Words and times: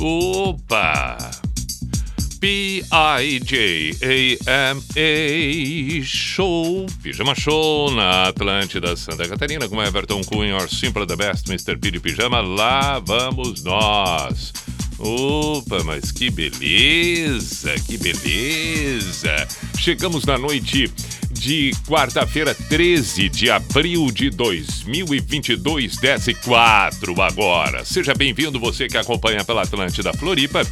Opa! 0.00 1.30
P-I-J-A-M-A 2.40 3.22
Show, 6.02 6.86
Pijama 7.00 7.34
Show 7.36 7.94
na 7.94 8.28
Atlântida 8.28 8.96
Santa 8.96 9.28
Catarina 9.28 9.68
com 9.68 9.80
Everton 9.80 10.22
Cunha, 10.24 10.56
or 10.56 10.68
Simple 10.68 11.06
the 11.06 11.14
Best, 11.14 11.48
Mr. 11.48 11.78
P 11.78 11.92
de 11.92 12.00
Pijama, 12.00 12.40
lá 12.40 12.98
vamos 12.98 13.62
nós. 13.62 14.52
Opa, 14.98 15.84
mas 15.84 16.10
que 16.10 16.30
beleza, 16.30 17.74
que 17.86 17.96
beleza. 17.96 19.46
Chegamos 19.78 20.24
na 20.24 20.36
noite 20.36 20.90
de 21.42 21.72
quarta-feira, 21.88 22.54
13 22.54 23.28
de 23.28 23.50
abril 23.50 24.12
de 24.12 24.30
2022, 24.30 25.96
10 25.96 26.28
e 26.28 26.34
4 26.34 27.20
agora. 27.20 27.84
Seja 27.84 28.14
bem-vindo 28.14 28.60
você 28.60 28.86
que 28.86 28.96
acompanha 28.96 29.42
pela 29.42 29.62
Atlântida 29.62 30.12
Floripa, 30.12 30.64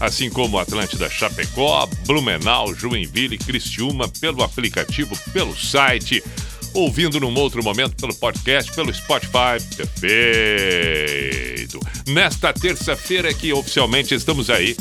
assim 0.00 0.30
como 0.30 0.58
Atlântida 0.58 1.10
Chapecó, 1.10 1.86
Blumenau, 2.06 2.74
Joinville, 2.74 3.36
Criciúma, 3.36 4.08
pelo 4.08 4.42
aplicativo, 4.42 5.14
pelo 5.30 5.54
site, 5.54 6.24
ouvindo 6.72 7.20
num 7.20 7.34
outro 7.34 7.62
momento 7.62 7.94
pelo 7.94 8.14
podcast, 8.14 8.72
pelo 8.72 8.94
Spotify. 8.94 9.62
Perfeito! 9.76 11.78
Nesta 12.06 12.50
terça-feira 12.50 13.34
que 13.34 13.52
oficialmente 13.52 14.14
estamos 14.14 14.48
aí, 14.48 14.74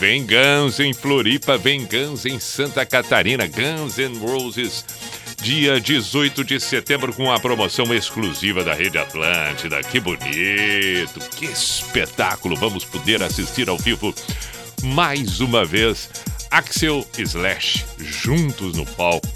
Vem 0.00 0.26
Guns 0.26 0.80
em 0.80 0.94
Floripa, 0.94 1.58
vem 1.58 1.84
Guns 1.84 2.24
em 2.24 2.40
Santa 2.40 2.86
Catarina, 2.86 3.46
Guns 3.46 3.98
N' 3.98 4.16
Roses, 4.18 4.82
dia 5.42 5.78
18 5.78 6.42
de 6.42 6.58
setembro, 6.58 7.12
com 7.12 7.30
a 7.30 7.38
promoção 7.38 7.94
exclusiva 7.94 8.64
da 8.64 8.72
Rede 8.72 8.96
Atlântida. 8.96 9.82
Que 9.82 10.00
bonito, 10.00 11.20
que 11.36 11.44
espetáculo! 11.44 12.56
Vamos 12.56 12.82
poder 12.82 13.22
assistir 13.22 13.68
ao 13.68 13.76
vivo 13.76 14.14
mais 14.82 15.40
uma 15.40 15.66
vez 15.66 16.08
Axel 16.50 17.06
Slash 17.18 17.84
juntos 17.98 18.78
no 18.78 18.86
palco. 18.86 19.28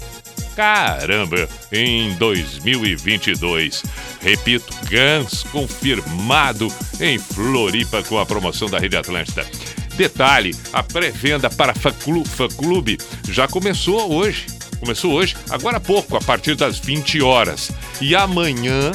Caramba, 0.55 1.47
em 1.71 2.15
2022. 2.15 3.83
Repito, 4.19 4.73
Guns 4.89 5.43
confirmado 5.43 6.73
em 6.99 7.19
Floripa 7.19 8.01
com 8.01 8.17
a 8.17 8.25
promoção 8.25 8.67
da 8.67 8.79
Rede 8.79 8.97
Atlântida. 8.97 9.45
Detalhe, 9.97 10.53
a 10.73 10.83
pré-venda 10.83 11.49
para 11.49 11.73
fã-clube 11.73 12.27
fã 12.27 12.47
-clube 12.47 13.01
já 13.29 13.47
começou 13.47 14.13
hoje. 14.13 14.45
Começou 14.79 15.13
hoje, 15.13 15.35
agora 15.49 15.77
há 15.77 15.79
pouco, 15.79 16.17
a 16.17 16.21
partir 16.21 16.55
das 16.55 16.77
20 16.77 17.21
horas. 17.21 17.71
E 18.01 18.13
amanhã, 18.13 18.91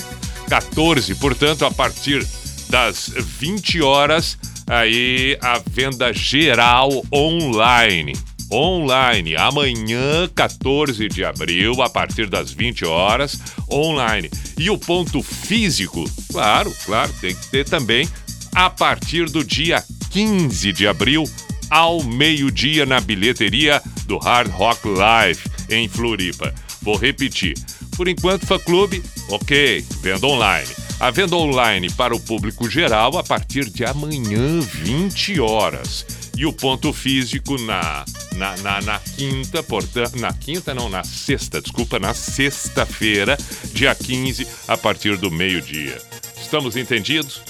14, 0.48 1.14
portanto, 1.14 1.64
a 1.64 1.70
partir 1.70 2.26
das 2.68 3.10
20 3.16 3.80
horas, 3.80 4.38
aí 4.66 5.38
a 5.40 5.58
venda 5.70 6.12
geral 6.12 7.02
online. 7.12 8.12
Online, 8.52 9.36
amanhã, 9.36 10.28
14 10.34 11.08
de 11.08 11.24
abril, 11.24 11.80
a 11.80 11.88
partir 11.88 12.28
das 12.28 12.52
20 12.52 12.84
horas, 12.84 13.40
online. 13.70 14.28
E 14.58 14.68
o 14.68 14.76
ponto 14.76 15.22
físico, 15.22 16.04
claro, 16.30 16.74
claro, 16.84 17.10
tem 17.20 17.34
que 17.34 17.46
ter 17.46 17.64
também 17.64 18.08
a 18.54 18.68
partir 18.68 19.30
do 19.30 19.42
dia 19.42 19.82
15 20.10 20.72
de 20.72 20.86
abril, 20.86 21.24
ao 21.70 22.02
meio-dia, 22.02 22.84
na 22.84 23.00
bilheteria 23.00 23.80
do 24.06 24.18
Hard 24.18 24.50
Rock 24.50 24.88
Live, 24.88 25.40
em 25.68 25.88
Floripa. 25.88 26.52
Vou 26.82 26.96
repetir. 26.96 27.54
Por 27.96 28.08
enquanto, 28.08 28.46
fã 28.46 28.58
clube, 28.58 29.02
ok, 29.28 29.84
venda 30.02 30.26
online. 30.26 30.68
A 30.98 31.10
venda 31.10 31.36
online 31.36 31.90
para 31.90 32.14
o 32.14 32.20
público 32.20 32.68
geral 32.68 33.16
a 33.16 33.22
partir 33.22 33.70
de 33.70 33.84
amanhã, 33.84 34.60
20 34.60 35.40
horas. 35.40 36.04
E 36.36 36.44
o 36.44 36.52
ponto 36.52 36.92
físico 36.92 37.56
na, 37.58 38.04
na, 38.36 38.56
na, 38.58 38.80
na 38.80 38.98
quinta, 38.98 39.62
portanto. 39.62 40.18
Na 40.18 40.32
quinta, 40.32 40.74
não, 40.74 40.88
na 40.88 41.04
sexta, 41.04 41.60
desculpa, 41.60 41.98
na 41.98 42.14
sexta-feira, 42.14 43.38
dia 43.72 43.94
15, 43.94 44.46
a 44.66 44.76
partir 44.76 45.16
do 45.16 45.30
meio-dia. 45.30 46.00
Estamos 46.40 46.76
entendidos? 46.76 47.42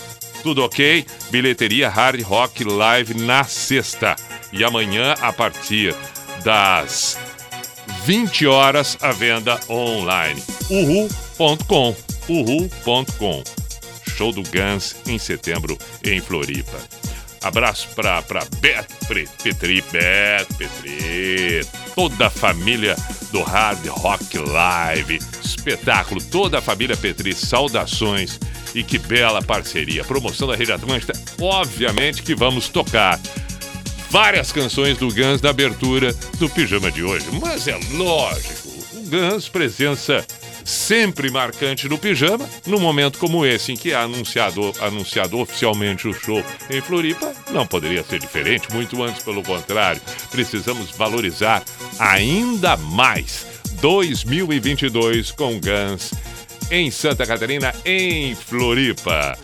Tudo 0.42 0.64
ok? 0.64 1.04
Bilheteria 1.30 1.88
Hard 1.88 2.22
Rock 2.22 2.64
Live 2.64 3.14
na 3.14 3.44
sexta. 3.44 4.16
E 4.52 4.64
amanhã, 4.64 5.14
a 5.20 5.32
partir 5.32 5.94
das 6.42 7.18
20 8.04 8.46
horas, 8.46 8.96
a 9.00 9.12
venda 9.12 9.60
online. 9.68 10.42
Uhu.com. 10.70 11.94
Uhu.com. 12.28 13.42
Show 14.16 14.32
do 14.32 14.42
Guns 14.42 14.96
em 15.06 15.18
setembro 15.18 15.78
em 16.04 16.20
Floripa. 16.20 16.78
Abraço 17.42 17.88
para 17.94 18.22
Beto 18.60 18.94
Petri, 19.06 19.82
Beto 19.90 20.54
Petri, 20.54 21.66
toda 21.94 22.26
a 22.26 22.30
família 22.30 22.94
do 23.32 23.42
Hard 23.42 23.86
Rock 23.86 24.38
Live, 24.38 25.18
espetáculo, 25.42 26.22
toda 26.22 26.58
a 26.58 26.62
família 26.62 26.96
Petri, 26.96 27.34
saudações 27.34 28.38
e 28.74 28.82
que 28.82 28.98
bela 28.98 29.42
parceria. 29.42 30.04
Promoção 30.04 30.48
da 30.48 30.54
Rede 30.54 30.72
Atlântica, 30.72 31.12
obviamente 31.40 32.22
que 32.22 32.34
vamos 32.34 32.68
tocar 32.68 33.18
várias 34.10 34.52
canções 34.52 34.98
do 34.98 35.08
Guns 35.08 35.40
na 35.40 35.50
abertura 35.50 36.12
do 36.38 36.48
pijama 36.48 36.90
de 36.90 37.02
hoje, 37.02 37.26
mas 37.40 37.66
é 37.68 37.78
lógico, 37.92 38.68
o 38.94 39.08
Guns 39.08 39.48
presença 39.48 40.26
sempre 40.70 41.31
marcante 41.31 41.88
no 41.88 41.98
pijama, 41.98 42.48
num 42.66 42.78
momento 42.78 43.19
como 43.19 43.44
esse 43.44 43.72
em 43.72 43.76
que 43.76 43.92
é 43.92 43.97
anunciado, 43.97 44.72
anunciado 44.81 45.38
oficialmente 45.38 46.06
o 46.06 46.14
show 46.14 46.42
em 46.70 46.81
Floripa, 46.81 47.32
não 47.50 47.66
poderia 47.66 48.03
ser 48.03 48.20
diferente, 48.20 48.72
muito 48.72 49.03
antes 49.03 49.22
pelo 49.22 49.42
contrário. 49.42 50.00
Precisamos 50.30 50.91
valorizar 50.91 51.62
ainda 51.98 52.76
mais 52.76 53.47
2022 53.80 55.32
com 55.32 55.59
Guns 55.60 56.12
em 56.70 56.91
Santa 56.91 57.26
Catarina, 57.26 57.75
em 57.84 58.34
Floripa. 58.34 59.36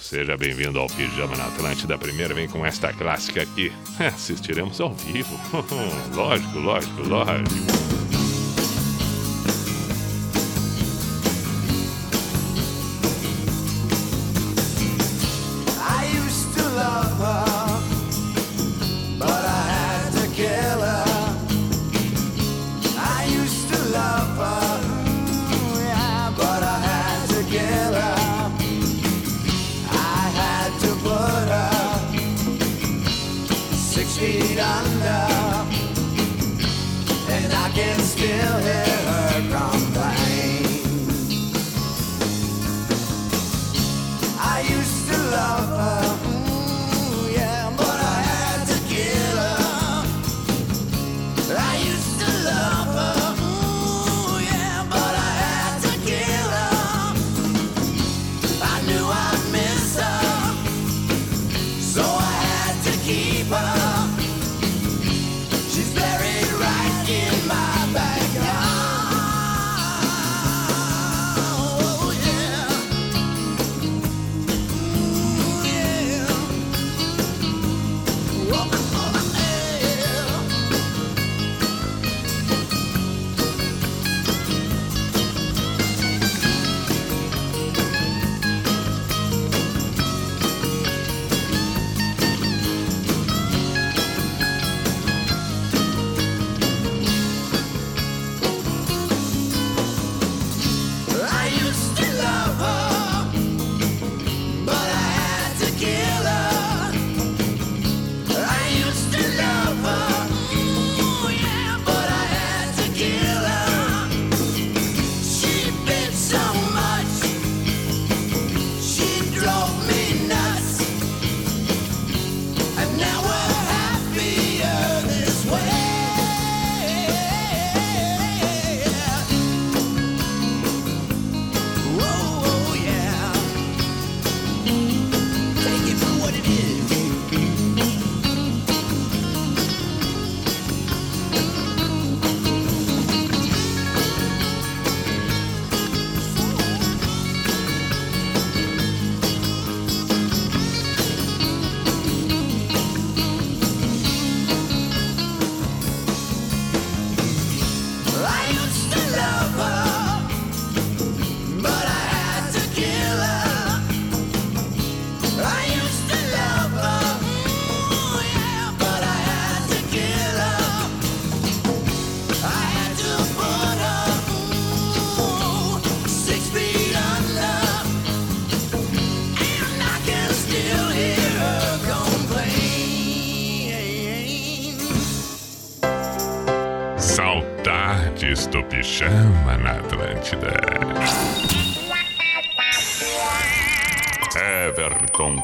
Seja 0.00 0.36
bem-vindo 0.36 0.78
ao 0.78 0.86
Pijama 0.88 1.36
na 1.36 1.46
Atlântida. 1.46 1.96
Primeiro 1.96 2.34
vem 2.34 2.48
com 2.48 2.66
esta 2.66 2.92
clássica 2.92 3.42
aqui. 3.42 3.72
Assistiremos 3.98 4.80
ao 4.80 4.92
vivo. 4.92 5.40
lógico, 6.14 6.58
lógico, 6.58 7.02
lógico. 7.08 7.93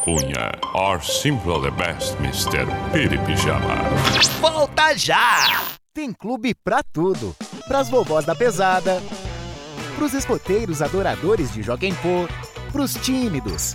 Cunha, 0.03 0.51
or 0.75 1.03
simple 1.03 1.61
the 1.61 1.71
best, 1.71 2.17
Mr. 2.19 2.67
Piri 2.93 3.19
Pijama. 3.19 3.77
Volta 4.41 4.97
já! 4.97 5.63
Tem 5.93 6.13
clube 6.13 6.55
pra 6.55 6.83
tudo. 6.83 7.37
Pras 7.69 7.91
vovós 7.91 8.25
da 8.25 8.35
pesada, 8.35 9.03
pros 9.97 10.15
escoteiros 10.15 10.81
adoradores 10.81 11.53
de 11.53 11.63
Joguem 11.63 11.95
Pô, 11.97 12.27
pros 12.73 12.95
tímidos 12.95 13.75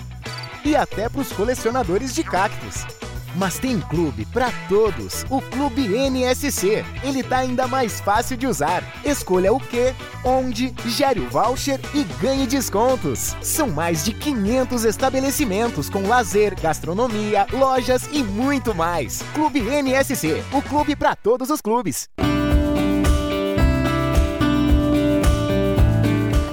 e 0.63 0.75
até 0.75 1.07
pros 1.07 1.31
colecionadores 1.31 2.15
de 2.15 2.23
cactos. 2.23 3.04
Mas 3.37 3.59
tem 3.59 3.79
clube 3.81 4.25
pra 4.25 4.51
todos, 4.69 5.25
o 5.29 5.41
Clube 5.41 5.87
NSC. 6.09 6.85
Ele 7.03 7.21
tá 7.21 7.39
ainda 7.39 7.67
mais 7.67 7.99
fácil 7.99 8.37
de 8.37 8.47
usar. 8.47 8.83
Escolha 9.03 9.51
o 9.51 9.59
que, 9.59 9.93
onde, 10.23 10.73
gere 10.85 11.19
o 11.19 11.29
voucher 11.29 11.79
e 11.93 12.03
ganhe 12.21 12.47
descontos. 12.47 13.35
São 13.41 13.69
mais 13.69 14.05
de 14.05 14.13
500 14.13 14.85
estabelecimentos 14.85 15.89
com 15.89 16.07
lazer, 16.07 16.55
gastronomia, 16.59 17.45
lojas 17.51 18.07
e 18.11 18.23
muito 18.23 18.73
mais. 18.73 19.21
Clube 19.33 19.59
NSC, 19.59 20.43
o 20.53 20.61
clube 20.61 20.95
pra 20.95 21.15
todos 21.15 21.49
os 21.49 21.59
clubes. 21.59 22.09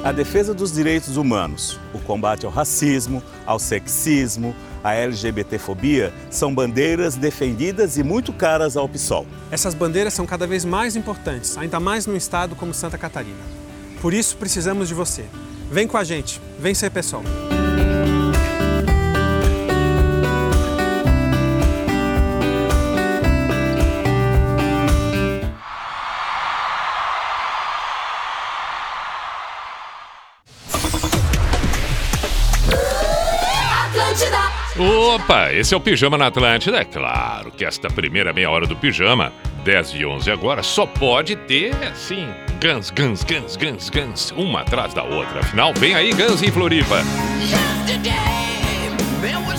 A 0.04 0.10
defesa 0.10 0.52
dos 0.52 0.72
direitos 0.72 1.16
humanos, 1.16 1.78
o 1.94 1.98
combate 2.00 2.44
ao 2.44 2.50
racismo, 2.50 3.22
ao 3.46 3.56
sexismo, 3.60 4.52
à 4.82 4.94
LGBTfobia 4.94 6.12
são 6.30 6.54
bandeiras 6.54 7.14
defendidas 7.16 7.96
e 7.96 8.02
muito 8.02 8.32
caras 8.32 8.76
ao 8.76 8.88
PSOL. 8.88 9.26
Essas 9.50 9.74
bandeiras 9.74 10.14
são 10.14 10.26
cada 10.26 10.46
vez 10.46 10.64
mais 10.64 10.96
importantes, 10.96 11.56
ainda 11.56 11.78
mais 11.78 12.06
num 12.06 12.16
estado 12.16 12.54
como 12.54 12.74
Santa 12.74 12.98
Catarina. 12.98 13.42
Por 14.00 14.12
isso 14.12 14.36
precisamos 14.36 14.88
de 14.88 14.94
você. 14.94 15.24
Vem 15.70 15.86
com 15.86 15.96
a 15.96 16.04
gente, 16.04 16.40
vem 16.58 16.74
ser 16.74 16.90
PSOL. 16.90 17.22
Opa, 35.12 35.52
esse 35.52 35.74
é 35.74 35.76
o 35.76 35.80
Pijama 35.80 36.16
na 36.16 36.28
Atlântida. 36.28 36.78
É 36.78 36.86
claro 36.86 37.50
que 37.50 37.66
esta 37.66 37.90
primeira 37.90 38.32
meia 38.32 38.48
hora 38.48 38.66
do 38.66 38.74
Pijama, 38.74 39.30
10 39.62 39.90
e 39.90 40.06
11 40.06 40.30
agora, 40.30 40.62
só 40.62 40.86
pode 40.86 41.36
ter, 41.36 41.74
assim, 41.84 42.26
Guns, 42.62 42.88
Guns, 42.88 43.22
Guns, 43.22 43.54
Guns, 43.54 43.90
Guns, 43.90 44.30
uma 44.30 44.62
atrás 44.62 44.94
da 44.94 45.02
outra. 45.02 45.40
Afinal, 45.40 45.74
vem 45.74 45.94
aí 45.94 46.14
Guns 46.14 46.42
em 46.42 46.50
Floripa. 46.50 47.02
Yesterday, 47.42 48.88
there 49.20 49.36
were 49.46 49.58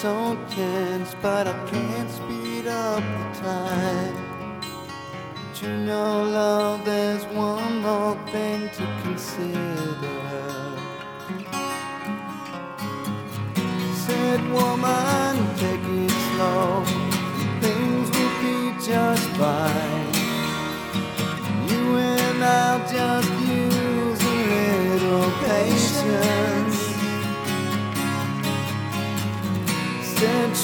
So 0.00 0.34
tense, 0.48 1.14
but 1.20 1.46
I 1.46 1.52
can't 1.68 2.10
speed 2.10 2.66
up 2.66 3.02
the 3.02 3.40
time. 3.42 4.60
But 5.34 5.60
you 5.60 5.76
know, 5.76 6.22
love, 6.24 6.86
there's 6.86 7.22
one 7.26 7.82
more 7.82 8.16
thing 8.32 8.70
to 8.70 8.84
consider. 9.02 9.58
Said 14.06 14.40
woman, 14.50 15.36
take 15.58 15.84
it 15.84 16.10
slow. 16.32 16.82
Things 17.60 18.08
will 18.16 18.36
be 18.40 18.72
just 18.82 19.28
fine. 19.36 20.14
You 21.68 21.98
and 21.98 22.42
I'll 22.42 22.80
just 22.90 23.30
use 23.46 24.22
a 24.22 24.96
little 24.96 25.30
patience. 25.44 26.49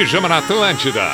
Pijama 0.00 0.30
na 0.30 0.38
Atlântida. 0.38 1.12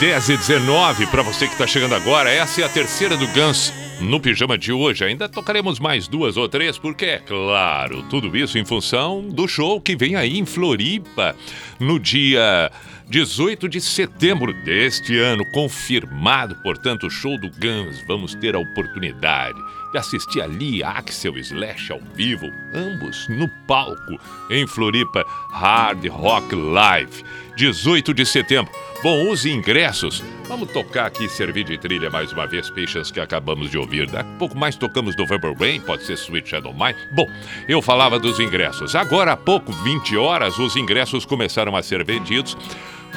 10 0.00 0.30
e 0.30 0.36
19 0.38 1.06
para 1.08 1.22
você 1.22 1.46
que 1.46 1.52
está 1.52 1.66
chegando 1.66 1.94
agora. 1.94 2.30
Essa 2.30 2.62
é 2.62 2.64
a 2.64 2.68
terceira 2.68 3.14
do 3.14 3.26
Guns 3.28 3.70
no 4.00 4.18
pijama 4.18 4.56
de 4.56 4.72
hoje. 4.72 5.04
Ainda 5.04 5.28
tocaremos 5.28 5.78
mais 5.78 6.08
duas 6.08 6.38
ou 6.38 6.48
três, 6.48 6.78
porque 6.78 7.04
é 7.04 7.18
claro, 7.18 8.02
tudo 8.04 8.34
isso 8.34 8.58
em 8.58 8.64
função 8.64 9.20
do 9.20 9.46
show 9.46 9.78
que 9.82 9.94
vem 9.94 10.16
aí 10.16 10.38
em 10.38 10.46
Floripa 10.46 11.36
no 11.78 12.00
dia 12.00 12.72
18 13.08 13.68
de 13.68 13.80
setembro 13.80 14.52
deste 14.64 15.16
ano, 15.16 15.44
confirmado, 15.52 16.56
portanto, 16.56 17.06
o 17.06 17.10
show 17.10 17.38
do 17.38 17.48
Guns. 17.48 18.02
Vamos 18.08 18.34
ter 18.34 18.56
a 18.56 18.58
oportunidade 18.58 19.56
de 19.92 19.98
assistir 19.98 20.40
ali 20.40 20.82
Axel 20.82 21.38
Slash 21.38 21.92
ao 21.92 22.00
vivo, 22.14 22.50
ambos 22.74 23.28
no 23.28 23.48
palco, 23.68 24.18
em 24.50 24.66
Floripa, 24.66 25.24
Hard 25.52 26.04
Rock 26.08 26.56
Live. 26.56 27.22
18 27.56 28.12
de 28.12 28.26
setembro. 28.26 28.72
Bom, 29.02 29.30
os 29.30 29.46
ingressos. 29.46 30.22
Vamos 30.48 30.70
tocar 30.72 31.06
aqui, 31.06 31.28
servir 31.28 31.64
de 31.64 31.78
trilha 31.78 32.10
mais 32.10 32.32
uma 32.32 32.46
vez, 32.46 32.68
Patience, 32.70 33.12
que 33.12 33.20
acabamos 33.20 33.70
de 33.70 33.78
ouvir. 33.78 34.10
Daqui 34.10 34.28
a 34.28 34.38
pouco 34.38 34.58
mais 34.58 34.76
tocamos 34.76 35.16
November 35.16 35.54
Rain, 35.58 35.80
pode 35.80 36.04
ser 36.04 36.14
Sweet 36.14 36.48
Shadow 36.48 36.74
Mine. 36.74 36.96
Bom, 37.12 37.26
eu 37.68 37.80
falava 37.80 38.18
dos 38.18 38.40
ingressos. 38.40 38.94
Agora 38.94 39.32
há 39.32 39.36
pouco, 39.36 39.72
20 39.72 40.16
horas, 40.16 40.58
os 40.58 40.76
ingressos 40.76 41.24
começaram 41.24 41.76
a 41.76 41.82
ser 41.82 42.04
vendidos 42.04 42.56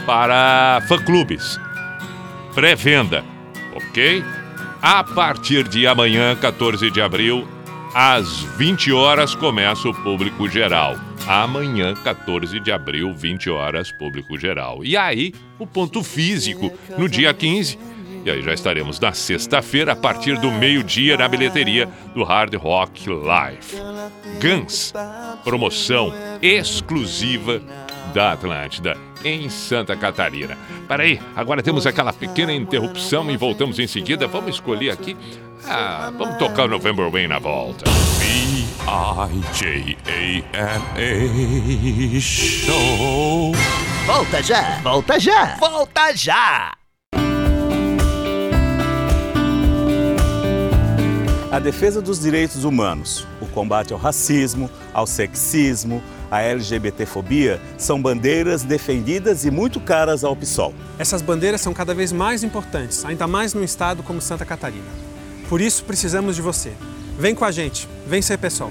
para 0.05 0.81
fã-clubes. 0.88 1.59
Pré-venda, 2.53 3.23
ok? 3.75 4.23
A 4.81 5.03
partir 5.03 5.67
de 5.67 5.85
amanhã, 5.85 6.35
14 6.35 6.89
de 6.89 7.01
abril, 7.01 7.47
às 7.93 8.41
20 8.57 8.91
horas, 8.91 9.35
começa 9.35 9.89
o 9.89 9.93
público 9.93 10.47
geral. 10.47 10.95
Amanhã, 11.27 11.93
14 11.95 12.59
de 12.59 12.71
abril, 12.71 13.13
20 13.13 13.49
horas, 13.49 13.91
público 13.91 14.38
geral. 14.38 14.83
E 14.83 14.95
aí, 14.95 15.33
o 15.57 15.67
ponto 15.67 16.03
físico, 16.03 16.71
no 16.97 17.09
dia 17.09 17.33
15. 17.33 17.77
E 18.25 18.29
aí 18.29 18.41
já 18.41 18.53
estaremos 18.53 18.99
na 18.99 19.13
sexta-feira, 19.13 19.93
a 19.93 19.95
partir 19.95 20.38
do 20.39 20.51
meio-dia, 20.51 21.17
na 21.17 21.27
bilheteria 21.27 21.88
do 22.13 22.23
Hard 22.23 22.55
Rock 22.55 23.09
Live. 23.09 23.75
Guns, 24.41 24.93
promoção 25.43 26.13
exclusiva 26.41 27.62
da 28.13 28.33
Atlântida 28.33 28.97
em 29.23 29.49
Santa 29.49 29.95
Catarina. 29.95 30.58
Peraí, 30.88 31.19
agora 31.36 31.62
temos 31.63 31.86
aquela 31.86 32.13
pequena 32.13 32.53
interrupção 32.53 33.29
e 33.29 33.38
voltamos 33.38 33.79
em 33.79 33.88
seguida. 33.88 34.27
Vamos 34.27 34.55
escolher 34.55 34.91
aqui. 34.91 35.15
Ah, 35.67 36.12
vamos 36.17 36.38
tocar 36.38 36.65
o 36.65 36.67
November 36.69 37.12
Rain 37.12 37.27
na 37.27 37.39
volta. 37.39 37.86
B-I-J-A-M-A 38.19 38.99
Show. 42.19 43.53
Volta 44.05 44.41
já! 44.41 44.79
Volta 44.82 45.19
já! 45.19 45.55
Volta 45.58 46.15
já! 46.15 46.73
A 51.51 51.60
defesa 51.60 52.01
dos 52.01 52.19
direitos 52.19 52.63
humanos, 52.63 53.27
combate 53.49 53.93
ao 53.93 53.99
racismo, 53.99 54.69
ao 54.93 55.05
sexismo, 55.05 56.01
à 56.31 56.41
LGBTfobia 56.41 57.59
são 57.77 58.01
bandeiras 58.01 58.63
defendidas 58.63 59.45
e 59.45 59.51
muito 59.51 59.79
caras 59.79 60.23
ao 60.23 60.35
PSOL. 60.35 60.73
Essas 60.97 61.21
bandeiras 61.21 61.62
são 61.62 61.73
cada 61.73 61.93
vez 61.93 62.12
mais 62.12 62.43
importantes, 62.43 63.03
ainda 63.05 63.27
mais 63.27 63.53
num 63.53 63.63
estado 63.63 64.03
como 64.03 64.21
Santa 64.21 64.45
Catarina. 64.45 64.89
Por 65.47 65.59
isso 65.59 65.83
precisamos 65.83 66.35
de 66.35 66.41
você. 66.41 66.73
Vem 67.17 67.33
com 67.33 67.45
a 67.45 67.51
gente, 67.51 67.88
vem 68.07 68.21
ser 68.21 68.38
pessoal. 68.38 68.69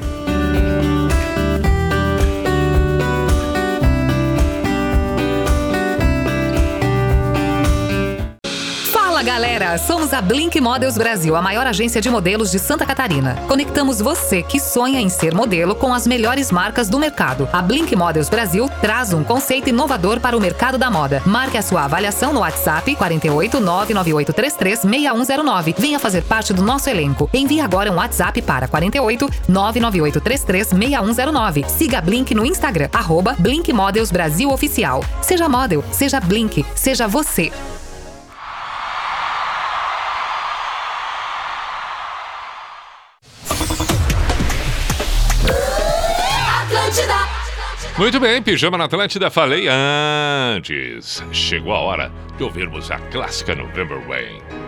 Galera, 9.28 9.76
somos 9.76 10.14
a 10.14 10.22
Blink 10.22 10.58
Models 10.58 10.96
Brasil, 10.96 11.36
a 11.36 11.42
maior 11.42 11.66
agência 11.66 12.00
de 12.00 12.08
modelos 12.08 12.50
de 12.50 12.58
Santa 12.58 12.86
Catarina. 12.86 13.36
Conectamos 13.46 14.00
você 14.00 14.42
que 14.42 14.58
sonha 14.58 15.02
em 15.02 15.10
ser 15.10 15.34
modelo 15.34 15.74
com 15.74 15.92
as 15.92 16.06
melhores 16.06 16.50
marcas 16.50 16.88
do 16.88 16.98
mercado. 16.98 17.46
A 17.52 17.60
Blink 17.60 17.94
Models 17.94 18.30
Brasil 18.30 18.70
traz 18.80 19.12
um 19.12 19.22
conceito 19.22 19.68
inovador 19.68 20.18
para 20.18 20.34
o 20.34 20.40
mercado 20.40 20.78
da 20.78 20.90
moda. 20.90 21.22
Marque 21.26 21.58
a 21.58 21.62
sua 21.62 21.84
avaliação 21.84 22.32
no 22.32 22.40
WhatsApp 22.40 22.96
48 22.96 23.60
99833 23.60 24.80
6109. 24.80 25.74
Venha 25.76 25.98
fazer 25.98 26.22
parte 26.22 26.54
do 26.54 26.62
nosso 26.62 26.88
elenco. 26.88 27.28
Envie 27.34 27.60
agora 27.60 27.92
um 27.92 27.96
WhatsApp 27.96 28.40
para 28.40 28.66
48 28.66 29.28
99833 29.46 30.68
6109. 30.68 31.66
Siga 31.68 31.98
a 31.98 32.00
Blink 32.00 32.34
no 32.34 32.46
Instagram, 32.46 32.88
arroba 32.90 33.36
Blink 33.38 33.74
Models 33.74 34.10
Brasil 34.10 34.48
Oficial. 34.50 35.04
Seja 35.20 35.50
model, 35.50 35.84
seja 35.92 36.18
Blink, 36.18 36.64
seja 36.74 37.06
você. 37.06 37.52
Muito 47.98 48.20
bem, 48.20 48.40
Pijama 48.40 48.78
na 48.78 48.84
Atlântida, 48.84 49.28
falei 49.28 49.66
antes. 49.68 51.20
Chegou 51.32 51.72
a 51.72 51.80
hora 51.80 52.12
de 52.36 52.44
ouvirmos 52.44 52.92
a 52.92 52.98
clássica 52.98 53.56
November 53.56 53.98
Rain. 54.08 54.67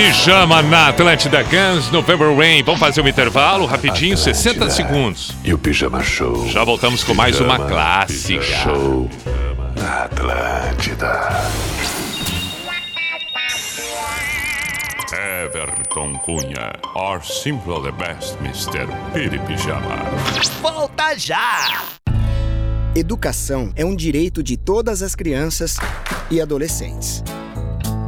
Pijama 0.00 0.62
na 0.62 0.88
Atlântida 0.88 1.42
Guns, 1.42 1.90
November 1.90 2.34
Rain. 2.34 2.62
Vamos 2.62 2.80
fazer 2.80 3.02
um 3.02 3.06
intervalo 3.06 3.66
rapidinho, 3.66 4.16
60 4.16 4.70
segundos. 4.70 5.32
E 5.44 5.52
o 5.52 5.58
Pijama 5.58 6.02
Show. 6.02 6.48
Já 6.48 6.64
voltamos 6.64 7.04
com 7.04 7.12
mais 7.12 7.38
uma 7.38 7.58
Pijama, 7.58 7.70
clássica. 7.70 8.40
Pijama 8.40 8.62
Show 8.62 9.10
na 9.76 10.04
Atlântida. 10.04 11.30
Everton 15.44 16.14
Cunha, 16.24 16.72
or 16.94 17.22
simple 17.22 17.82
the 17.82 17.92
best, 17.92 18.38
Mr. 18.40 18.88
Piri 19.12 19.38
Pijama. 19.40 19.96
Volta 20.62 21.14
já! 21.18 21.82
Educação 22.96 23.70
é 23.76 23.84
um 23.84 23.94
direito 23.94 24.42
de 24.42 24.56
todas 24.56 25.02
as 25.02 25.14
crianças 25.14 25.76
e 26.30 26.40
adolescentes. 26.40 27.22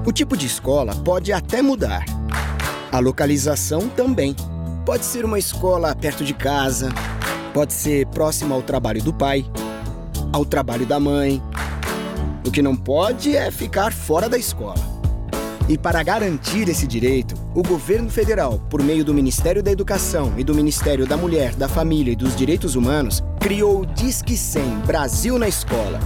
O 0.04 0.10
tipo 0.10 0.36
de 0.36 0.46
escola 0.46 0.96
pode 0.96 1.32
até 1.32 1.62
mudar. 1.62 2.04
A 2.90 2.98
localização 2.98 3.88
também. 3.88 4.34
Pode 4.84 5.04
ser 5.04 5.24
uma 5.24 5.38
escola 5.38 5.94
perto 5.94 6.24
de 6.24 6.34
casa, 6.34 6.88
pode 7.54 7.72
ser 7.72 8.06
próxima 8.08 8.52
ao 8.52 8.62
trabalho 8.62 9.00
do 9.00 9.12
pai, 9.12 9.46
ao 10.32 10.44
trabalho 10.44 10.84
da 10.84 10.98
mãe. 10.98 11.40
O 12.44 12.50
que 12.50 12.60
não 12.60 12.74
pode 12.74 13.36
é 13.36 13.48
ficar 13.52 13.92
fora 13.92 14.28
da 14.28 14.36
escola. 14.36 14.92
E 15.68 15.78
para 15.78 16.02
garantir 16.02 16.68
esse 16.68 16.84
direito, 16.84 17.36
o 17.54 17.62
governo 17.62 18.10
federal, 18.10 18.58
por 18.68 18.82
meio 18.82 19.04
do 19.04 19.14
Ministério 19.14 19.62
da 19.62 19.70
Educação 19.70 20.32
e 20.36 20.42
do 20.42 20.52
Ministério 20.52 21.06
da 21.06 21.16
Mulher, 21.16 21.54
da 21.54 21.68
Família 21.68 22.12
e 22.12 22.16
dos 22.16 22.34
Direitos 22.34 22.74
Humanos, 22.74 23.22
criou 23.38 23.82
o 23.82 23.86
Disque 23.86 24.36
100 24.36 24.80
Brasil 24.80 25.38
na 25.38 25.46
Escola. 25.46 26.00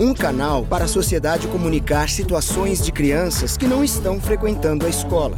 Um 0.00 0.12
canal 0.12 0.64
para 0.64 0.86
a 0.86 0.88
sociedade 0.88 1.46
comunicar 1.46 2.08
situações 2.08 2.84
de 2.84 2.90
crianças 2.90 3.56
que 3.56 3.66
não 3.66 3.84
estão 3.84 4.20
frequentando 4.20 4.84
a 4.84 4.88
escola. 4.88 5.36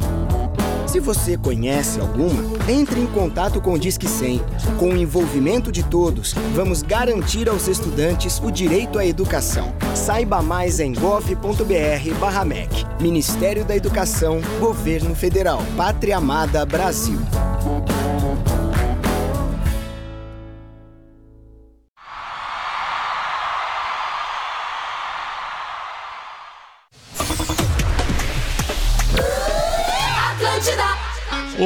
Se 0.87 0.99
você 0.99 1.37
conhece 1.37 1.99
alguma, 1.99 2.43
entre 2.67 2.99
em 2.99 3.05
contato 3.05 3.61
com 3.61 3.73
o 3.73 3.79
Disque 3.79 4.07
100. 4.07 4.41
Com 4.79 4.89
o 4.89 4.97
envolvimento 4.97 5.71
de 5.71 5.83
todos, 5.83 6.33
vamos 6.55 6.81
garantir 6.81 7.47
aos 7.47 7.67
estudantes 7.67 8.39
o 8.39 8.49
direito 8.49 8.97
à 8.97 9.05
educação. 9.05 9.75
Saiba 9.93 10.41
mais 10.41 10.79
em 10.79 10.93
gov.br/mec. 10.93 12.85
Ministério 12.99 13.63
da 13.63 13.75
Educação, 13.75 14.39
Governo 14.59 15.13
Federal, 15.13 15.61
Pátria 15.75 16.17
Amada 16.17 16.65
Brasil. 16.65 17.19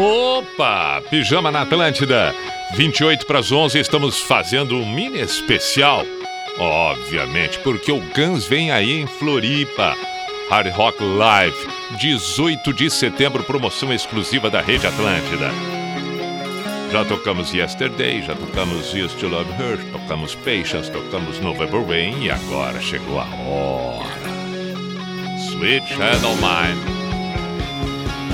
Opa! 0.02 1.00
Pijama 1.12 1.52
na 1.52 1.62
Atlântida. 1.62 2.34
28 2.74 3.28
para 3.28 3.38
as 3.38 3.52
11, 3.52 3.78
estamos 3.78 4.20
fazendo 4.20 4.76
um 4.76 4.92
mini 4.92 5.20
especial. 5.20 6.04
Obviamente, 6.58 7.60
porque 7.60 7.92
o 7.92 8.02
Guns 8.16 8.48
vem 8.48 8.72
aí 8.72 9.00
em 9.00 9.06
Floripa. 9.06 9.96
Hard 10.50 10.74
Rock 10.74 11.04
Live, 11.04 11.56
18 12.00 12.74
de 12.74 12.90
setembro, 12.90 13.44
promoção 13.44 13.94
exclusiva 13.94 14.50
da 14.50 14.60
Rede 14.60 14.88
Atlântida. 14.88 15.52
Já 16.92 17.06
tocamos 17.06 17.54
Yesterday, 17.54 18.24
já 18.24 18.34
tocamos 18.34 18.94
Used 18.96 19.20
to 19.20 19.28
Love 19.28 19.52
Her, 19.52 19.78
tocamos 19.92 20.34
Patience, 20.34 20.92
tocamos 20.92 21.40
November 21.40 21.86
Rain 21.88 22.24
e 22.24 22.32
agora 22.32 22.82
chegou 22.82 23.20
a 23.20 23.26
hora. 23.26 24.10
Sweet 25.38 25.88
Shadow 25.88 26.36
Mine. 26.38 27.01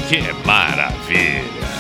Que 0.08 0.22
maravilha! 0.46 1.77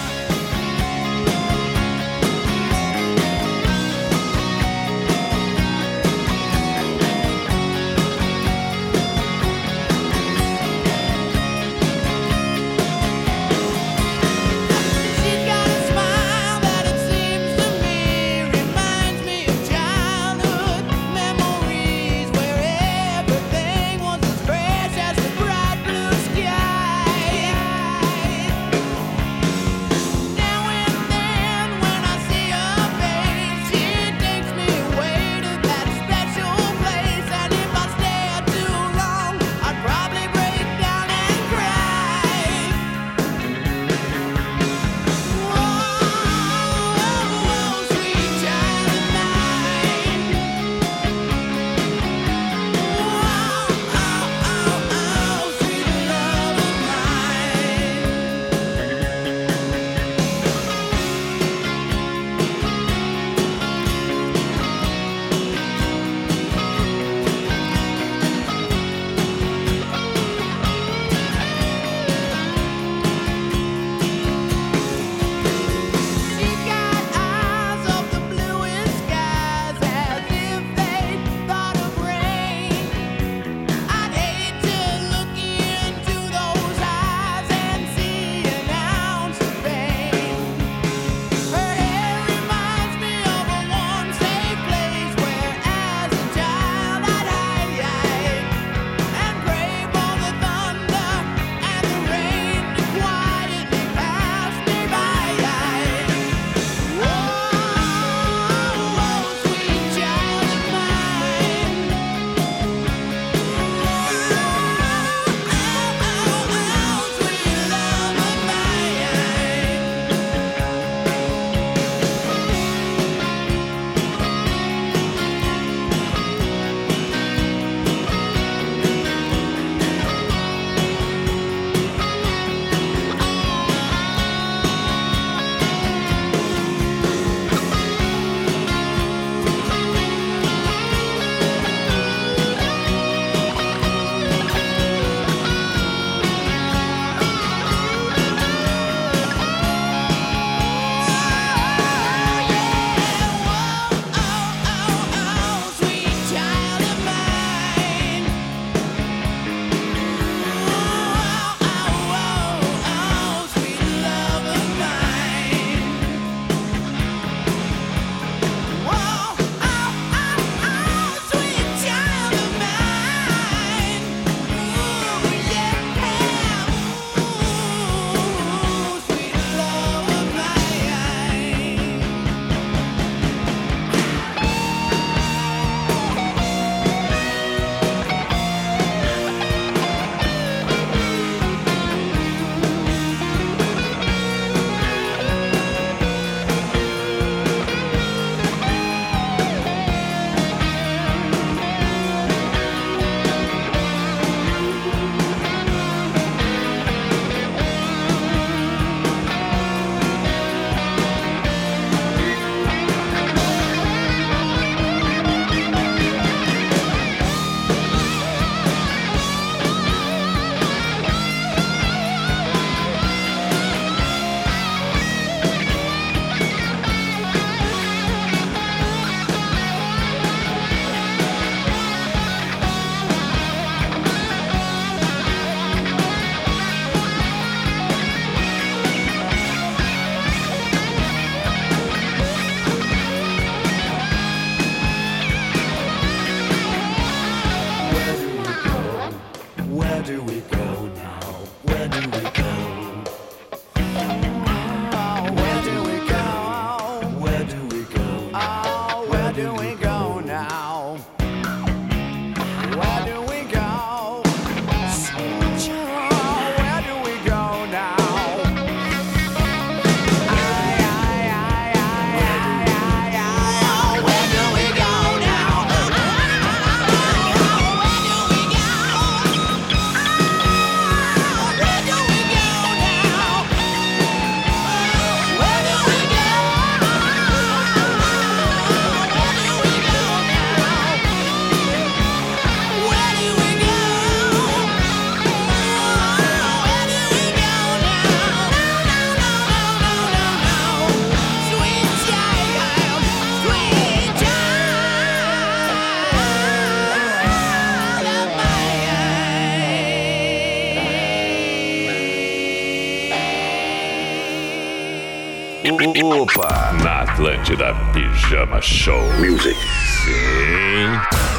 Opa! 316.10 316.72
Na 316.82 317.02
Atlântida 317.02 317.76
Pijama 317.92 318.62
Show. 318.62 319.02
Music. 319.20 319.58
Sim. 320.06 321.37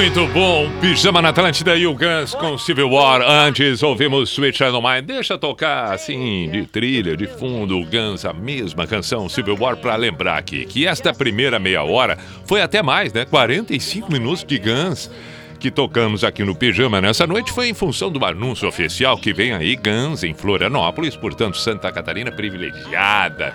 Muito 0.00 0.26
bom, 0.28 0.66
Pijama 0.80 1.20
na 1.20 1.28
Atlântida 1.28 1.76
e 1.76 1.86
o 1.86 1.92
Guns 1.92 2.34
com 2.34 2.56
Civil 2.56 2.88
War. 2.88 3.20
Antes 3.20 3.82
ouvimos 3.82 4.30
Switch 4.30 4.58
on 4.62 4.80
Mind. 4.80 5.04
Deixa 5.04 5.36
tocar 5.36 5.92
assim, 5.92 6.48
de 6.50 6.64
trilha, 6.64 7.14
de 7.14 7.26
fundo, 7.26 7.78
o 7.78 7.84
Guns, 7.84 8.24
a 8.24 8.32
mesma 8.32 8.86
canção 8.86 9.28
Civil 9.28 9.58
War, 9.60 9.76
para 9.76 9.94
lembrar 9.96 10.38
aqui 10.38 10.64
que 10.64 10.86
esta 10.86 11.12
primeira 11.12 11.58
meia 11.58 11.82
hora 11.82 12.16
foi 12.46 12.62
até 12.62 12.82
mais, 12.82 13.12
né? 13.12 13.26
45 13.26 14.10
minutos 14.10 14.42
de 14.42 14.58
Guns 14.58 15.10
que 15.58 15.70
tocamos 15.70 16.24
aqui 16.24 16.42
no 16.44 16.54
Pijama 16.54 17.02
nessa 17.02 17.26
noite 17.26 17.52
foi 17.52 17.68
em 17.68 17.74
função 17.74 18.10
do 18.10 18.24
anúncio 18.24 18.66
oficial 18.66 19.18
que 19.18 19.34
vem 19.34 19.52
aí 19.52 19.76
Guns 19.76 20.24
em 20.24 20.32
Florianópolis, 20.32 21.14
portanto 21.14 21.58
Santa 21.58 21.92
Catarina 21.92 22.32
privilegiada. 22.32 23.54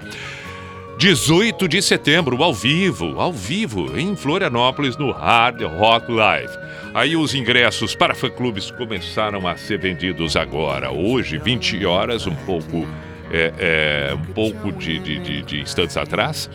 18 0.97 1.67
de 1.67 1.81
setembro, 1.81 2.41
ao 2.41 2.53
vivo, 2.53 3.19
ao 3.19 3.33
vivo, 3.33 3.99
em 3.99 4.15
Florianópolis, 4.15 4.95
no 4.95 5.11
Hard 5.11 5.61
Rock 5.61 6.09
Live. 6.09 6.53
Aí 6.93 7.17
os 7.17 7.35
ingressos 7.35 7.93
para 7.93 8.15
fã-clubes 8.15 8.71
começaram 8.71 9.45
a 9.45 9.57
ser 9.57 9.77
vendidos 9.77 10.37
agora. 10.37 10.91
Hoje, 10.91 11.37
20 11.37 11.85
horas, 11.85 12.25
um 12.25 12.35
pouco, 12.35 12.87
é, 13.29 13.53
é, 13.59 14.13
um 14.13 14.33
pouco 14.33 14.71
de, 14.71 14.97
de, 14.99 15.19
de, 15.19 15.41
de 15.41 15.59
instantes 15.59 15.97
atrás. 15.97 16.49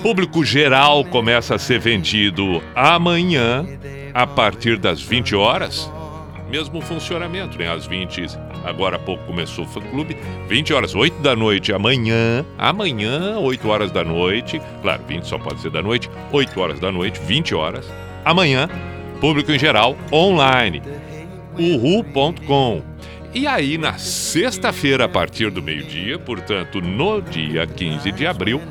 Público 0.00 0.42
geral 0.42 1.04
começa 1.04 1.54
a 1.54 1.58
ser 1.58 1.78
vendido 1.78 2.62
amanhã, 2.74 3.66
a 4.14 4.26
partir 4.26 4.78
das 4.78 5.02
20 5.02 5.36
horas. 5.36 5.90
Mesmo 6.54 6.80
funcionamento, 6.80 7.58
né? 7.58 7.68
Às 7.68 7.84
20, 7.84 8.26
agora 8.64 8.94
há 8.94 8.98
pouco 9.00 9.24
começou 9.24 9.64
o 9.64 9.68
fã-clube. 9.68 10.16
20 10.46 10.72
horas, 10.72 10.94
8 10.94 11.20
da 11.20 11.34
noite 11.34 11.72
amanhã. 11.72 12.46
Amanhã, 12.56 13.36
8 13.40 13.68
horas 13.68 13.90
da 13.90 14.04
noite. 14.04 14.62
Claro, 14.80 15.02
20 15.02 15.26
só 15.26 15.36
pode 15.36 15.60
ser 15.60 15.72
da 15.72 15.82
noite. 15.82 16.08
8 16.30 16.60
horas 16.60 16.78
da 16.78 16.92
noite, 16.92 17.20
20 17.26 17.56
horas. 17.56 17.92
Amanhã, 18.24 18.68
público 19.20 19.50
em 19.50 19.58
geral, 19.58 19.96
online. 20.12 20.80
uhu.com. 21.58 22.84
E 23.34 23.48
aí, 23.48 23.76
na 23.76 23.98
sexta-feira, 23.98 25.06
a 25.06 25.08
partir 25.08 25.50
do 25.50 25.60
meio-dia, 25.60 26.20
portanto, 26.20 26.80
no 26.80 27.20
dia 27.20 27.66
15 27.66 28.12
de 28.12 28.28
abril, 28.28 28.62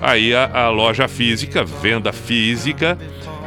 aí 0.00 0.34
a, 0.34 0.64
a 0.64 0.70
loja 0.70 1.06
física, 1.06 1.62
venda 1.62 2.12
física, 2.12 2.98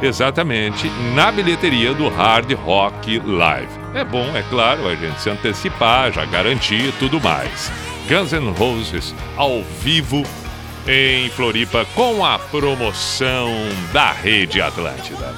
exatamente 0.02 0.88
na 1.14 1.30
bilheteria 1.30 1.92
do 1.92 2.08
Hard 2.08 2.52
Rock 2.52 3.20
Live. 3.24 3.72
É 3.94 4.04
bom, 4.04 4.24
é 4.36 4.42
claro, 4.42 4.86
a 4.88 4.94
gente 4.94 5.20
se 5.20 5.30
antecipar, 5.30 6.12
já 6.12 6.24
garantir 6.24 6.92
tudo 6.98 7.20
mais. 7.20 7.70
Guns 8.08 8.32
N' 8.32 8.52
Roses 8.52 9.14
ao 9.36 9.62
vivo 9.82 10.22
em 10.86 11.28
Floripa 11.30 11.84
com 11.94 12.24
a 12.24 12.38
promoção 12.38 13.52
da 13.92 14.12
Rede 14.12 14.60
Atlântida. 14.60 15.34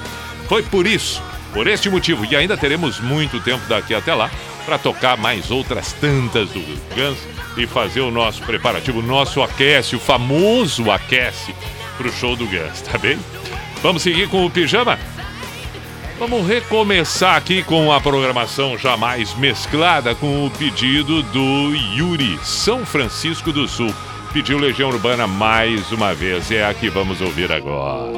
Foi 0.47 0.63
por 0.63 0.87
isso, 0.87 1.21
por 1.53 1.67
este 1.67 1.89
motivo, 1.89 2.25
e 2.25 2.35
ainda 2.35 2.55
teremos 2.55 2.99
muito 2.99 3.39
tempo 3.41 3.67
daqui 3.67 3.93
até 3.93 4.13
lá 4.13 4.31
para 4.65 4.77
tocar 4.77 5.17
mais 5.17 5.51
outras 5.51 5.91
tantas 5.93 6.49
do 6.49 6.59
Guns 6.95 7.17
e 7.57 7.67
fazer 7.67 8.01
o 8.01 8.11
nosso 8.11 8.41
preparativo, 8.43 8.99
o 8.99 9.03
nosso 9.03 9.41
aquece, 9.41 9.95
o 9.95 9.99
famoso 9.99 10.89
aquece 10.89 11.53
para 11.97 12.07
o 12.07 12.11
show 12.11 12.35
do 12.35 12.45
Guns, 12.45 12.81
tá 12.81 12.97
bem? 12.97 13.19
Vamos 13.81 14.03
seguir 14.03 14.29
com 14.29 14.45
o 14.45 14.49
pijama? 14.49 14.97
Vamos 16.19 16.47
recomeçar 16.47 17.35
aqui 17.35 17.63
com 17.63 17.91
a 17.91 17.99
programação 17.99 18.77
jamais 18.77 19.33
mesclada 19.33 20.13
com 20.13 20.45
o 20.45 20.51
pedido 20.51 21.23
do 21.23 21.73
Yuri, 21.95 22.39
São 22.43 22.85
Francisco 22.85 23.51
do 23.51 23.67
Sul. 23.67 23.91
Pediu 24.31 24.59
Legião 24.59 24.89
Urbana 24.89 25.25
mais 25.25 25.91
uma 25.91 26.13
vez. 26.13 26.51
É 26.51 26.63
a 26.63 26.75
que 26.75 26.89
vamos 26.89 27.21
ouvir 27.21 27.51
agora. 27.51 28.13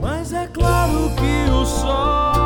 Mas 0.00 0.32
é 0.32 0.48
claro 0.48 1.12
que 1.14 1.50
o 1.50 1.64
sol 1.64 2.41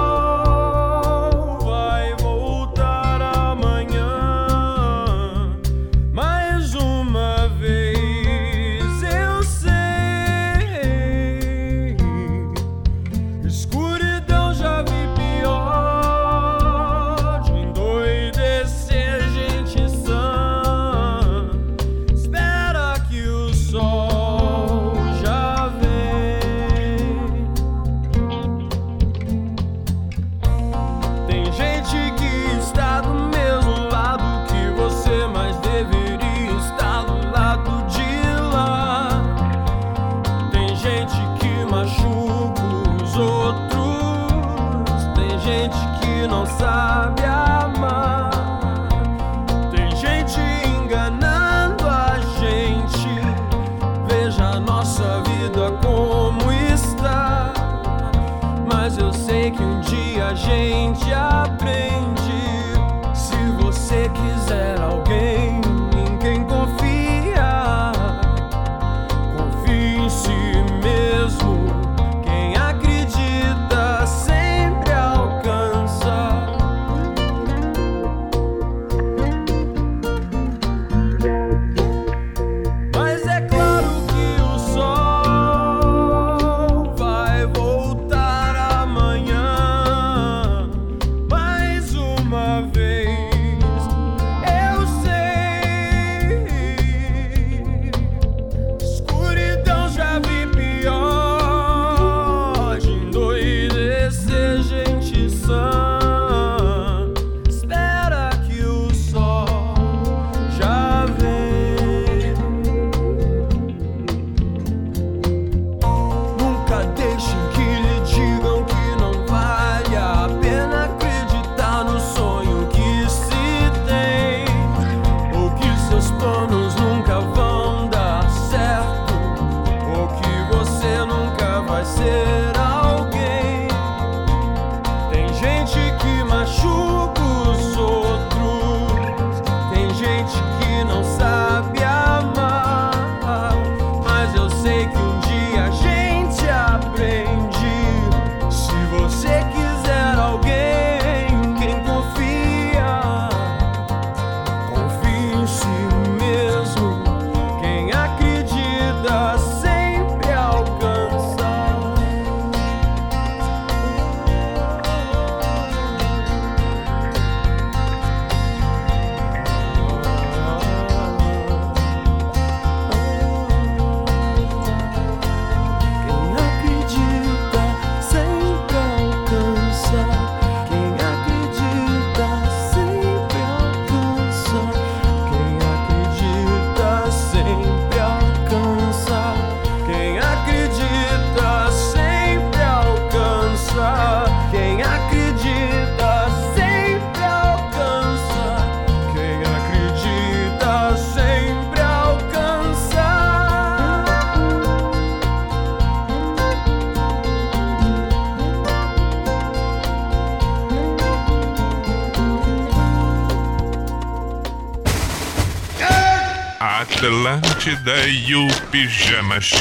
Atlântida 217.27 218.07
e 218.07 218.37
o 218.37 218.47
Pijama 218.71 219.41
Show. 219.41 219.57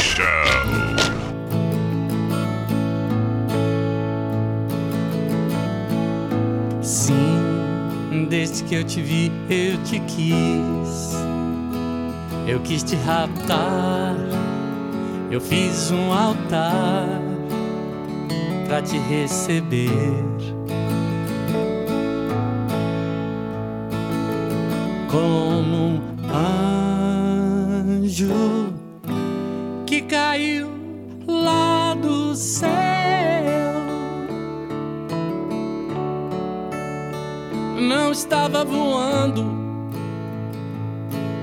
Sim, 6.83 8.27
desde 8.29 8.63
que 8.65 8.75
eu 8.75 8.83
te 8.83 9.01
vi, 9.01 9.31
eu 9.49 9.81
te 9.83 9.99
quis. 10.01 11.15
Eu 12.45 12.59
quis 12.59 12.83
te 12.83 12.95
raptar. 12.97 14.15
Eu 15.31 15.41
fiz 15.41 15.89
um 15.89 16.13
altar 16.13 17.19
pra 18.67 18.79
te 18.79 18.99
receber 18.99 20.34
caiu 30.15 30.69
lá 31.27 31.93
do 31.93 32.33
céu. 32.35 32.69
Não 37.81 38.13
estava 38.13 38.63
voando, 38.63 39.43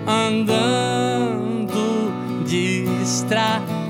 andando 0.06 1.84
distraído. 2.46 3.82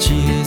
记 0.00 0.39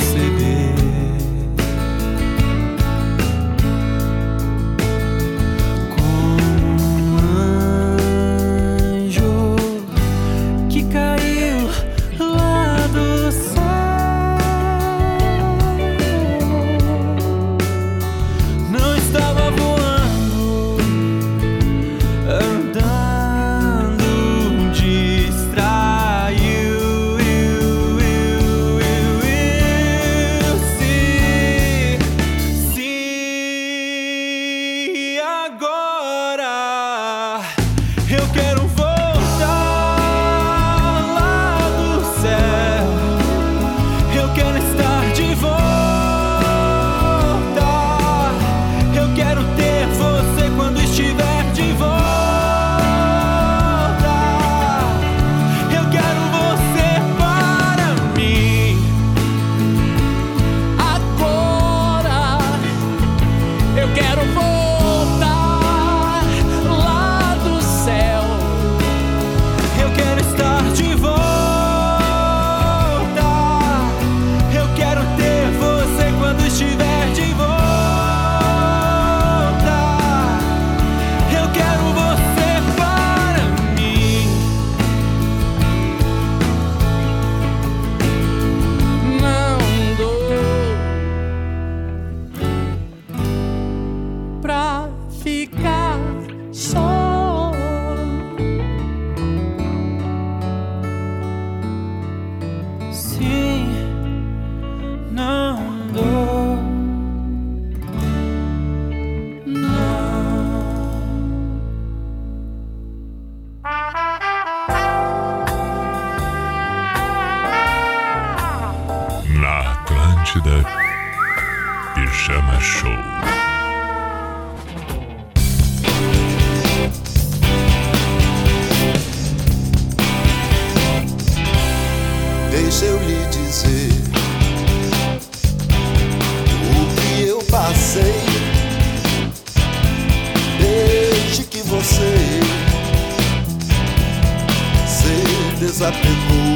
vezes 145.63 145.81
apegou 145.81 146.53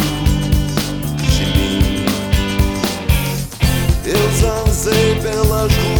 de 1.30 1.46
mim. 1.58 2.06
Eu 4.06 4.32
zanzei 4.38 5.16
pelas 5.22 5.72
ruas. 5.72 5.97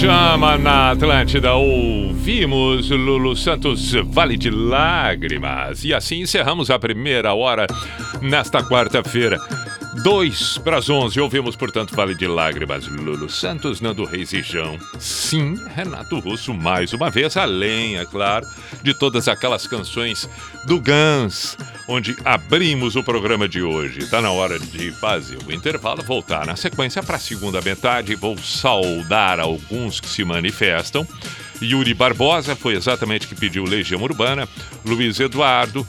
Pijama 0.00 0.56
na 0.56 0.92
Atlântida, 0.92 1.52
ouvimos 1.52 2.88
Lulu 2.88 3.36
Santos 3.36 3.92
Vale 4.06 4.34
de 4.34 4.50
Lágrimas. 4.50 5.84
E 5.84 5.92
assim 5.92 6.22
encerramos 6.22 6.70
a 6.70 6.78
primeira 6.78 7.34
hora 7.34 7.66
nesta 8.22 8.62
quarta-feira. 8.62 9.38
Dois 10.02 10.56
para 10.56 10.78
as 10.78 10.88
onze, 10.88 11.20
ouvimos, 11.20 11.54
portanto, 11.56 11.94
Vale 11.94 12.14
de 12.14 12.26
Lágrimas, 12.26 12.86
Lulu 12.86 13.28
Santos, 13.28 13.82
Nando 13.82 14.04
Reis 14.04 14.32
e 14.32 14.40
João. 14.40 14.78
Sim, 14.98 15.56
Renato 15.74 16.18
Russo, 16.20 16.54
mais 16.54 16.94
uma 16.94 17.10
vez, 17.10 17.36
além, 17.36 17.98
é 17.98 18.06
claro, 18.06 18.46
de 18.82 18.94
todas 18.94 19.28
aquelas 19.28 19.66
canções 19.66 20.26
do 20.64 20.80
Guns, 20.80 21.58
onde 21.86 22.16
abrimos 22.24 22.96
o 22.96 23.04
programa 23.04 23.46
de 23.46 23.62
hoje. 23.62 23.98
Está 23.98 24.22
na 24.22 24.30
hora 24.30 24.58
de 24.58 24.90
fazer 24.92 25.38
o 25.46 25.52
intervalo, 25.52 26.02
voltar 26.02 26.46
na 26.46 26.56
sequência 26.56 27.02
para 27.02 27.16
a 27.16 27.20
segunda 27.20 27.60
metade. 27.60 28.14
Vou 28.14 28.38
saudar 28.38 29.38
alguns 29.38 30.00
que 30.00 30.08
se 30.08 30.24
manifestam. 30.24 31.06
Yuri 31.62 31.92
Barbosa 31.92 32.56
foi 32.56 32.74
exatamente 32.74 33.26
que 33.26 33.34
pediu 33.34 33.64
Legião 33.64 34.00
Urbana. 34.02 34.48
Luiz 34.82 35.20
Eduardo, 35.20 35.86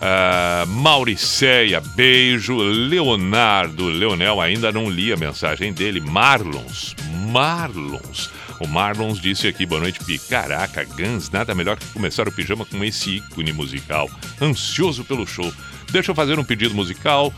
ah, 0.00 0.64
Mauricéia, 0.66 1.80
beijo. 1.80 2.56
Leonardo, 2.58 3.88
Leonel, 3.88 4.40
ainda 4.40 4.70
não 4.72 4.88
li 4.90 5.12
a 5.12 5.16
mensagem 5.16 5.72
dele. 5.72 6.00
Marlons, 6.00 6.94
Marlons. 7.30 8.30
O 8.60 8.68
Marlons 8.68 9.20
disse 9.20 9.48
aqui, 9.48 9.66
boa 9.66 9.80
noite, 9.80 9.98
Pi. 10.04 10.18
Caraca, 10.18 10.84
Guns, 10.84 11.28
nada 11.30 11.54
melhor 11.54 11.76
que 11.76 11.86
começar 11.86 12.28
o 12.28 12.32
pijama 12.32 12.64
com 12.64 12.84
esse 12.84 13.16
ícone 13.16 13.52
musical. 13.52 14.08
Ansioso 14.40 15.04
pelo 15.04 15.26
show. 15.26 15.52
Deixa 15.90 16.10
eu 16.12 16.14
fazer 16.14 16.38
um 16.38 16.44
pedido 16.44 16.74
musical. 16.74 17.32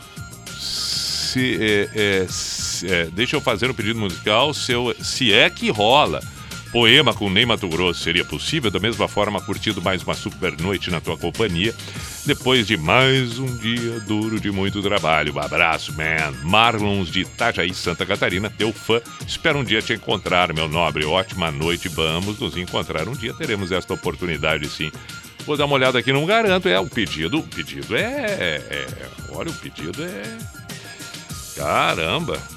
Se, 0.59 1.59
é, 1.61 1.91
é, 1.95 2.27
se- 2.29 2.87
é, 2.91 3.05
deixa 3.07 3.37
eu 3.37 3.41
fazer 3.41 3.71
um 3.71 3.75
pedido 3.75 3.99
musical, 3.99 4.53
se, 4.55 4.73
eu- 4.73 4.95
se 5.01 5.33
é 5.33 5.49
que 5.51 5.71
rola. 5.71 6.21
Poema 6.73 7.15
com 7.15 7.31
Ney 7.31 7.47
Mato 7.47 7.69
Grosso 7.69 8.03
seria 8.03 8.25
possível, 8.25 8.71
da 8.71 8.79
mesma 8.79 9.09
forma 9.09 9.41
curtindo 9.41 9.81
mais 9.81 10.03
uma 10.03 10.15
super 10.15 10.53
noite 10.61 10.91
na 10.91 11.01
tua 11.01 11.17
companhia, 11.17 11.75
depois 12.25 12.67
de 12.67 12.77
mais 12.77 13.39
um 13.39 13.57
dia 13.57 14.01
duro 14.01 14.41
de 14.41 14.51
muito 14.51 14.83
trabalho. 14.83 15.39
Abraço, 15.39 15.93
man. 15.93 16.33
Marlons 16.43 17.11
de 17.11 17.21
Itajaí, 17.21 17.73
Santa 17.73 18.05
Catarina, 18.05 18.51
teu 18.51 18.73
fã. 18.73 19.01
Espero 19.27 19.61
um 19.61 19.65
dia 19.65 19.81
te 19.81 19.93
encontrar, 19.93 20.53
meu 20.53 20.69
nobre. 20.69 21.05
Ótima 21.05 21.51
noite, 21.51 21.89
vamos 21.89 22.39
nos 22.39 22.57
encontrar. 22.57 23.09
Um 23.09 23.15
dia 23.15 23.33
teremos 23.33 23.73
esta 23.73 23.95
oportunidade, 23.95 24.69
sim. 24.69 24.91
Vou 25.47 25.57
dar 25.57 25.67
uma 25.67 25.77
olhada 25.77 25.99
aqui, 25.99 26.13
não 26.13 26.27
garanto. 26.27 26.69
É 26.69 26.79
o 26.81 26.87
pedido. 26.87 27.39
O 27.39 27.43
pedido 27.43 27.97
é. 27.97 28.61
é 28.69 28.87
olha, 29.31 29.51
o 29.51 29.55
pedido 29.55 30.05
é. 30.05 30.39
Caramba! 31.57 32.56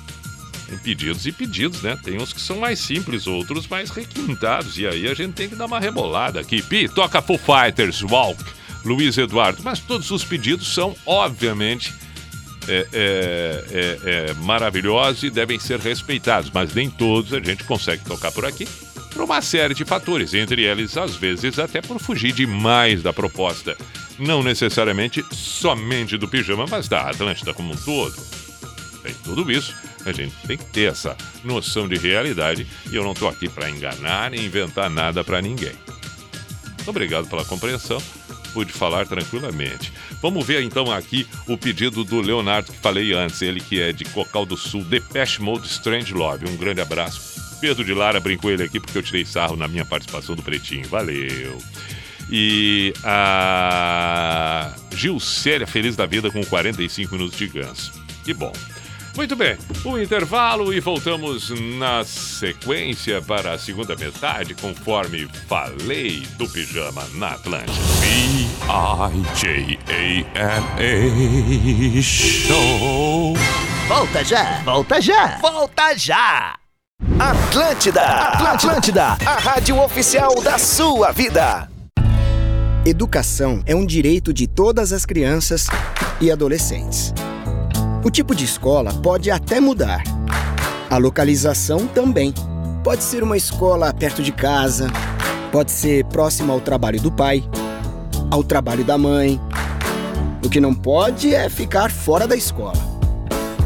Pedidos 0.77 1.25
e 1.25 1.31
pedidos, 1.31 1.81
né? 1.81 1.97
Tem 2.03 2.17
uns 2.17 2.31
que 2.31 2.41
são 2.41 2.59
mais 2.59 2.79
simples, 2.79 3.27
outros 3.27 3.67
mais 3.67 3.89
requintados. 3.89 4.77
E 4.77 4.87
aí 4.87 5.07
a 5.07 5.13
gente 5.13 5.33
tem 5.33 5.49
que 5.49 5.55
dar 5.55 5.65
uma 5.65 5.79
rebolada 5.79 6.39
aqui. 6.39 6.61
Pi, 6.61 6.87
toca 6.87 7.21
Foo 7.21 7.37
Fighters, 7.37 8.01
Walk, 8.03 8.43
Luiz 8.85 9.17
Eduardo. 9.17 9.61
Mas 9.63 9.79
todos 9.79 10.11
os 10.11 10.23
pedidos 10.23 10.73
são, 10.73 10.95
obviamente, 11.05 11.93
é, 12.67 12.87
é, 12.93 13.65
é, 13.71 13.99
é, 14.03 14.33
maravilhosos 14.35 15.23
e 15.23 15.29
devem 15.29 15.59
ser 15.59 15.79
respeitados. 15.79 16.51
Mas 16.53 16.73
nem 16.73 16.89
todos 16.89 17.33
a 17.33 17.39
gente 17.39 17.63
consegue 17.63 18.03
tocar 18.05 18.31
por 18.31 18.45
aqui. 18.45 18.67
Por 19.13 19.23
uma 19.23 19.41
série 19.41 19.73
de 19.73 19.83
fatores, 19.83 20.33
entre 20.33 20.63
eles, 20.63 20.95
às 20.95 21.15
vezes, 21.15 21.57
até 21.57 21.81
por 21.81 21.99
fugir 21.99 22.31
demais 22.31 23.01
da 23.01 23.11
proposta. 23.11 23.75
Não 24.19 24.43
necessariamente 24.43 25.25
somente 25.31 26.17
do 26.17 26.27
pijama, 26.27 26.65
mas 26.69 26.87
da 26.87 27.09
Atlântida 27.09 27.53
como 27.53 27.73
um 27.73 27.77
todo. 27.77 28.15
Tem 29.01 29.13
tudo 29.23 29.49
isso, 29.51 29.73
a 30.05 30.11
gente 30.11 30.35
tem 30.47 30.57
que 30.57 30.65
ter 30.65 30.91
essa 30.91 31.15
noção 31.43 31.87
de 31.87 31.97
realidade 31.97 32.65
e 32.91 32.95
eu 32.95 33.03
não 33.03 33.11
estou 33.11 33.27
aqui 33.27 33.49
para 33.49 33.69
enganar 33.69 34.31
nem 34.31 34.45
inventar 34.45 34.89
nada 34.89 35.23
para 35.23 35.41
ninguém. 35.41 35.73
Obrigado 36.85 37.27
pela 37.27 37.45
compreensão, 37.45 38.01
pude 38.53 38.71
falar 38.71 39.05
tranquilamente. 39.05 39.91
Vamos 40.21 40.45
ver 40.45 40.63
então 40.63 40.91
aqui 40.91 41.27
o 41.47 41.57
pedido 41.57 42.03
do 42.03 42.21
Leonardo 42.21 42.71
que 42.71 42.77
falei 42.79 43.13
antes, 43.13 43.41
ele 43.41 43.59
que 43.59 43.79
é 43.79 43.91
de 43.91 44.05
Cocal 44.05 44.45
do 44.45 44.57
Sul, 44.57 44.83
Depeche 44.83 45.41
Mode 45.41 45.67
Strange 45.67 46.13
Love. 46.13 46.49
Um 46.49 46.57
grande 46.57 46.81
abraço. 46.81 47.57
Pedro 47.59 47.83
de 47.83 47.93
Lara 47.93 48.19
brincou 48.19 48.49
ele 48.49 48.63
aqui 48.63 48.79
porque 48.79 48.97
eu 48.97 49.03
tirei 49.03 49.25
sarro 49.25 49.55
na 49.55 49.67
minha 49.67 49.85
participação 49.85 50.35
do 50.35 50.41
Pretinho. 50.41 50.87
Valeu. 50.87 51.57
E 52.31 52.93
a 53.03 54.73
Gilcélia 54.95 55.67
Feliz 55.67 55.95
da 55.95 56.05
Vida 56.05 56.31
com 56.31 56.43
45 56.43 57.13
minutos 57.13 57.37
de 57.37 57.47
ganso. 57.47 57.91
Que 58.23 58.33
bom. 58.33 58.53
Muito 59.15 59.35
bem, 59.35 59.57
o 59.83 59.97
intervalo 59.97 60.73
e 60.73 60.79
voltamos 60.79 61.49
na 61.77 62.03
sequência 62.05 63.21
para 63.21 63.53
a 63.53 63.59
segunda 63.59 63.95
metade, 63.95 64.53
conforme 64.55 65.27
falei 65.47 66.25
do 66.37 66.47
Pijama 66.47 67.03
na 67.15 67.31
Atlântica. 67.31 67.73
B-I-J-A-M-A 67.99 68.81
Show. 72.01 73.33
Volta 73.87 74.23
já, 74.23 74.61
volta 74.63 75.01
já, 75.01 75.37
volta 75.41 75.97
já! 75.97 76.55
Atlântida, 77.17 78.01
Atlântida, 78.03 79.17
a 79.25 79.39
rádio 79.39 79.81
oficial 79.81 80.41
da 80.41 80.57
sua 80.57 81.11
vida. 81.11 81.69
Educação 82.85 83.61
é 83.65 83.75
um 83.75 83.85
direito 83.85 84.33
de 84.33 84.47
todas 84.47 84.93
as 84.93 85.05
crianças 85.05 85.67
e 86.21 86.31
adolescentes. 86.31 87.13
O 88.01 88.09
tipo 88.09 88.33
de 88.33 88.45
escola 88.45 88.93
pode 88.93 89.29
até 89.29 89.59
mudar. 89.59 90.01
A 90.89 90.97
localização 90.97 91.85
também. 91.85 92.33
Pode 92.81 93.03
ser 93.03 93.23
uma 93.23 93.35
escola 93.35 93.93
perto 93.93 94.23
de 94.23 94.31
casa, 94.31 94.87
pode 95.51 95.69
ser 95.69 96.05
próxima 96.05 96.53
ao 96.53 96.61
trabalho 96.61 97.01
do 97.01 97.11
pai, 97.11 97.43
ao 98.31 98.41
trabalho 98.41 98.85
da 98.85 98.97
mãe. 98.97 99.39
O 100.43 100.49
que 100.49 100.61
não 100.61 100.73
pode 100.73 101.35
é 101.35 101.49
ficar 101.49 101.91
fora 101.91 102.25
da 102.25 102.37
escola. 102.37 102.79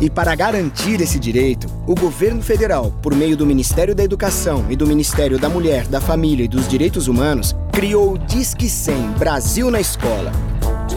E 0.01 0.09
para 0.09 0.33
garantir 0.33 0.99
esse 0.99 1.19
direito, 1.19 1.67
o 1.85 1.93
governo 1.93 2.41
federal, 2.41 2.91
por 3.03 3.13
meio 3.15 3.37
do 3.37 3.45
Ministério 3.45 3.93
da 3.93 4.03
Educação 4.03 4.65
e 4.67 4.75
do 4.75 4.87
Ministério 4.87 5.37
da 5.37 5.47
Mulher, 5.47 5.87
da 5.87 6.01
Família 6.01 6.43
e 6.43 6.47
dos 6.47 6.67
Direitos 6.67 7.07
Humanos, 7.07 7.55
criou 7.71 8.13
o 8.13 8.17
Disque 8.17 8.67
100 8.67 9.11
Brasil 9.11 9.69
na 9.69 9.79
Escola. 9.79 10.31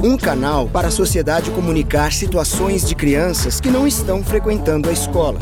Um 0.02 0.16
canal 0.16 0.68
para 0.68 0.88
a 0.88 0.90
sociedade 0.90 1.50
comunicar 1.50 2.12
situações 2.12 2.86
de 2.86 2.94
crianças 2.94 3.60
que 3.60 3.70
não 3.70 3.86
estão 3.86 4.22
frequentando 4.22 4.88
a 4.88 4.92
escola. 4.92 5.38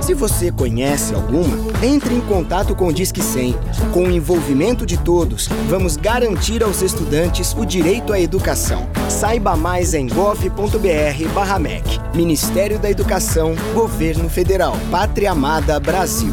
Se 0.00 0.14
você 0.14 0.50
conhece 0.50 1.14
alguma, 1.14 1.56
entre 1.84 2.14
em 2.14 2.20
contato 2.20 2.74
com 2.74 2.88
o 2.88 2.92
Disque 2.92 3.22
100. 3.22 3.54
Com 3.92 4.04
o 4.04 4.10
envolvimento 4.10 4.84
de 4.84 4.96
todos, 4.96 5.46
vamos 5.68 5.96
garantir 5.96 6.64
aos 6.64 6.82
estudantes 6.82 7.54
o 7.56 7.64
direito 7.64 8.12
à 8.12 8.18
educação. 8.18 8.88
Saiba 9.08 9.56
mais 9.56 9.94
em 9.94 10.08
gov.br/mec. 10.08 12.00
Ministério 12.14 12.78
da 12.78 12.90
Educação, 12.90 13.54
Governo 13.72 14.28
Federal, 14.28 14.76
Pátria 14.90 15.30
Amada 15.30 15.78
Brasil. 15.78 16.32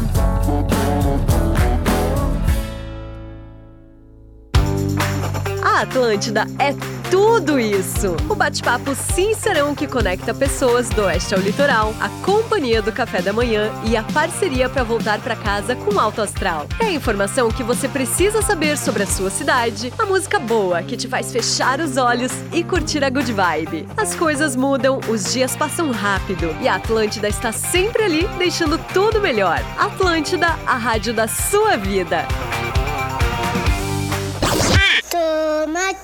A 5.62 5.82
Atlântida 5.82 6.46
é 6.58 6.97
tudo 7.10 7.58
isso. 7.58 8.16
O 8.28 8.34
bate-papo 8.34 8.94
sincerão 8.94 9.74
que 9.74 9.86
conecta 9.86 10.34
pessoas 10.34 10.88
do 10.90 11.02
oeste 11.02 11.34
ao 11.34 11.40
litoral, 11.40 11.94
a 12.00 12.08
companhia 12.24 12.82
do 12.82 12.92
café 12.92 13.20
da 13.22 13.32
manhã 13.32 13.70
e 13.84 13.96
a 13.96 14.02
parceria 14.02 14.68
para 14.68 14.84
voltar 14.84 15.20
para 15.20 15.36
casa 15.36 15.74
com 15.76 15.98
alto 15.98 16.20
astral. 16.20 16.66
É 16.80 16.86
a 16.86 16.92
informação 16.92 17.50
que 17.50 17.62
você 17.62 17.88
precisa 17.88 18.42
saber 18.42 18.76
sobre 18.76 19.02
a 19.02 19.06
sua 19.06 19.30
cidade, 19.30 19.92
a 19.98 20.06
música 20.06 20.38
boa 20.38 20.82
que 20.82 20.96
te 20.96 21.08
faz 21.08 21.32
fechar 21.32 21.80
os 21.80 21.96
olhos 21.96 22.32
e 22.52 22.62
curtir 22.62 23.02
a 23.04 23.10
good 23.10 23.32
vibe. 23.32 23.86
As 23.96 24.14
coisas 24.14 24.54
mudam, 24.56 25.00
os 25.08 25.32
dias 25.32 25.56
passam 25.56 25.90
rápido 25.90 26.54
e 26.60 26.68
a 26.68 26.76
Atlântida 26.76 27.28
está 27.28 27.52
sempre 27.52 28.02
ali, 28.02 28.28
deixando 28.38 28.78
tudo 28.92 29.20
melhor. 29.20 29.60
Atlântida, 29.78 30.48
a 30.66 30.76
rádio 30.76 31.14
da 31.14 31.26
sua 31.26 31.76
vida. 31.76 32.26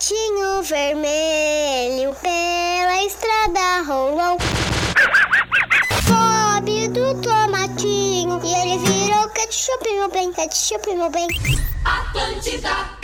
Tomatinho 0.04 0.62
vermelho 0.62 2.14
pela 2.16 3.04
estrada 3.04 3.82
rolou. 3.86 4.36
Sobe 6.06 6.88
do 6.88 7.14
tomatinho 7.22 8.38
e 8.44 8.54
ele 8.54 8.78
virou 8.84 9.26
ketchup, 9.30 9.90
meu 9.90 10.10
bem, 10.10 10.30
ketchup, 10.30 10.94
meu 10.94 11.08
bem. 11.08 11.26
Atlântida. 11.86 13.03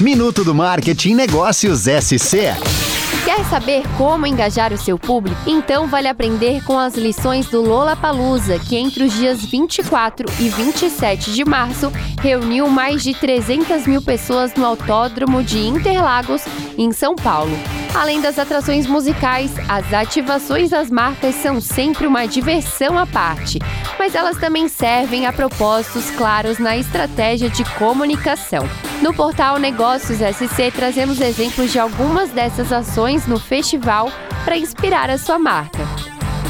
Minuto 0.00 0.44
do 0.44 0.54
Marketing 0.54 1.14
Negócios 1.14 1.82
SC. 1.82 3.01
Quer 3.24 3.44
saber 3.44 3.84
como 3.96 4.26
engajar 4.26 4.72
o 4.72 4.76
seu 4.76 4.98
público? 4.98 5.40
Então 5.46 5.86
vale 5.86 6.08
aprender 6.08 6.60
com 6.64 6.76
as 6.76 6.96
lições 6.96 7.46
do 7.46 7.62
Lola 7.62 7.94
Palusa, 7.94 8.58
que 8.58 8.76
entre 8.76 9.04
os 9.04 9.12
dias 9.12 9.44
24 9.44 10.26
e 10.40 10.48
27 10.48 11.32
de 11.32 11.44
março 11.44 11.92
reuniu 12.20 12.68
mais 12.68 13.04
de 13.04 13.14
300 13.14 13.86
mil 13.86 14.02
pessoas 14.02 14.52
no 14.54 14.66
Autódromo 14.66 15.40
de 15.40 15.60
Interlagos, 15.60 16.42
em 16.76 16.90
São 16.90 17.14
Paulo. 17.14 17.56
Além 17.94 18.20
das 18.20 18.38
atrações 18.38 18.86
musicais, 18.86 19.52
as 19.68 19.92
ativações 19.92 20.70
das 20.70 20.90
marcas 20.90 21.34
são 21.36 21.60
sempre 21.60 22.06
uma 22.06 22.26
diversão 22.26 22.98
à 22.98 23.06
parte, 23.06 23.58
mas 23.98 24.14
elas 24.14 24.38
também 24.38 24.66
servem 24.66 25.26
a 25.26 25.32
propósitos 25.32 26.10
claros 26.12 26.58
na 26.58 26.76
estratégia 26.76 27.50
de 27.50 27.64
comunicação. 27.76 28.66
No 29.02 29.12
portal 29.12 29.58
Negócios 29.58 30.20
SC 30.20 30.70
trazemos 30.74 31.20
exemplos 31.20 31.70
de 31.70 31.78
algumas 31.78 32.30
dessas 32.30 32.72
ações 32.72 33.11
no 33.26 33.38
festival 33.38 34.10
para 34.44 34.56
inspirar 34.56 35.10
a 35.10 35.18
sua 35.18 35.38
marca. 35.38 35.86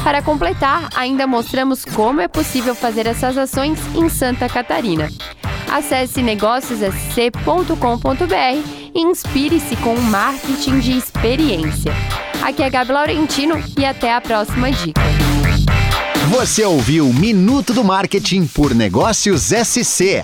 Para 0.03 0.21
completar, 0.21 0.89
ainda 0.95 1.27
mostramos 1.27 1.85
como 1.85 2.21
é 2.21 2.27
possível 2.27 2.75
fazer 2.75 3.05
essas 3.05 3.37
ações 3.37 3.79
em 3.95 4.09
Santa 4.09 4.49
Catarina. 4.49 5.09
Acesse 5.71 6.21
negóciossc.com.br 6.21 8.93
e 8.95 9.01
inspire-se 9.01 9.75
com 9.77 9.95
um 9.95 10.01
marketing 10.01 10.79
de 10.79 10.97
experiência. 10.97 11.93
Aqui 12.41 12.61
é 12.61 12.69
Gabi 12.69 12.91
Laurentino 12.91 13.63
e 13.77 13.85
até 13.85 14.13
a 14.13 14.19
próxima 14.19 14.71
dica. 14.71 15.01
Você 16.29 16.63
ouviu 16.63 17.11
Minuto 17.13 17.73
do 17.73 17.83
Marketing 17.83 18.47
por 18.47 18.73
Negócios 18.73 19.51
SC. 19.51 20.23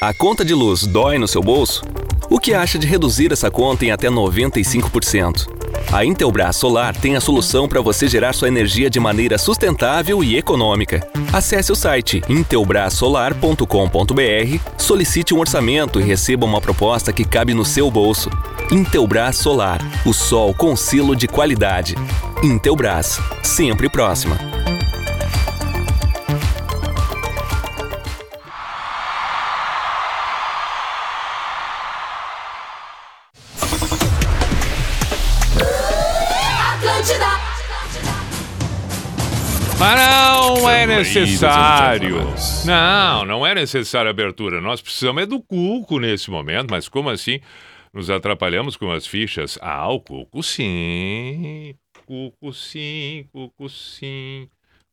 A 0.00 0.14
conta 0.14 0.44
de 0.44 0.54
luz 0.54 0.86
dói 0.86 1.18
no 1.18 1.26
seu 1.26 1.42
bolso? 1.42 1.82
O 2.30 2.38
que 2.38 2.52
acha 2.52 2.78
de 2.78 2.86
reduzir 2.86 3.32
essa 3.32 3.50
conta 3.50 3.86
em 3.86 3.90
até 3.90 4.08
95%? 4.08 5.48
A 5.90 6.04
Intelbras 6.04 6.56
Solar 6.56 6.94
tem 6.94 7.16
a 7.16 7.20
solução 7.20 7.66
para 7.66 7.80
você 7.80 8.06
gerar 8.06 8.34
sua 8.34 8.48
energia 8.48 8.90
de 8.90 9.00
maneira 9.00 9.38
sustentável 9.38 10.22
e 10.22 10.36
econômica. 10.36 11.08
Acesse 11.32 11.72
o 11.72 11.74
site 11.74 12.22
intelbrasolar.com.br, 12.28 14.60
solicite 14.76 15.32
um 15.32 15.38
orçamento 15.38 15.98
e 15.98 16.04
receba 16.04 16.44
uma 16.44 16.60
proposta 16.60 17.14
que 17.14 17.24
cabe 17.24 17.54
no 17.54 17.64
seu 17.64 17.90
bolso. 17.90 18.28
Intelbras 18.70 19.36
Solar, 19.36 19.80
o 20.04 20.12
sol 20.12 20.52
com 20.52 20.76
selo 20.76 21.16
de 21.16 21.26
qualidade. 21.26 21.94
Intelbras, 22.42 23.18
sempre 23.42 23.88
próxima. 23.88 24.36
Mas 39.78 39.96
não 39.96 40.68
é 40.68 40.86
necessário. 40.86 42.16
Não, 42.64 43.24
não 43.24 43.46
é 43.46 43.54
necessário 43.54 44.10
abertura. 44.10 44.60
Nós 44.60 44.80
precisamos 44.80 45.22
é 45.22 45.26
do 45.26 45.40
Cuco 45.40 46.00
nesse 46.00 46.30
momento, 46.30 46.70
mas 46.70 46.88
como 46.88 47.08
assim 47.08 47.40
nos 47.92 48.10
atrapalhamos 48.10 48.76
com 48.76 48.90
as 48.90 49.06
fichas? 49.06 49.56
Ah, 49.62 49.88
o 49.88 50.00
Cuco 50.00 50.42
sim. 50.42 51.76
Cuco 52.04 52.52
sim, 52.52 53.26
Cuco 53.32 53.68
sim. 53.68 54.48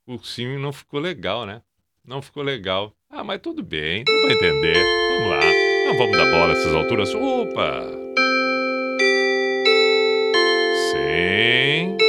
Cuco 0.06 0.28
sim 0.28 0.58
não 0.60 0.72
ficou 0.72 1.00
legal, 1.00 1.48
né? 1.48 1.62
Não 2.06 2.22
ficou 2.22 2.44
legal. 2.44 2.94
Ah, 3.10 3.24
mas 3.24 3.42
tudo 3.42 3.64
bem, 3.64 4.04
tu 4.04 4.12
vai 4.22 4.34
entender. 4.34 4.84
Vamos 5.18 5.30
lá. 5.32 5.40
Não 5.88 5.98
vamos 5.98 6.18
dar 6.18 6.30
bola 6.30 6.50
a 6.50 6.52
essas 6.52 6.74
alturas. 6.76 7.14
Opa! 7.16 7.82
Sim. 10.92 12.05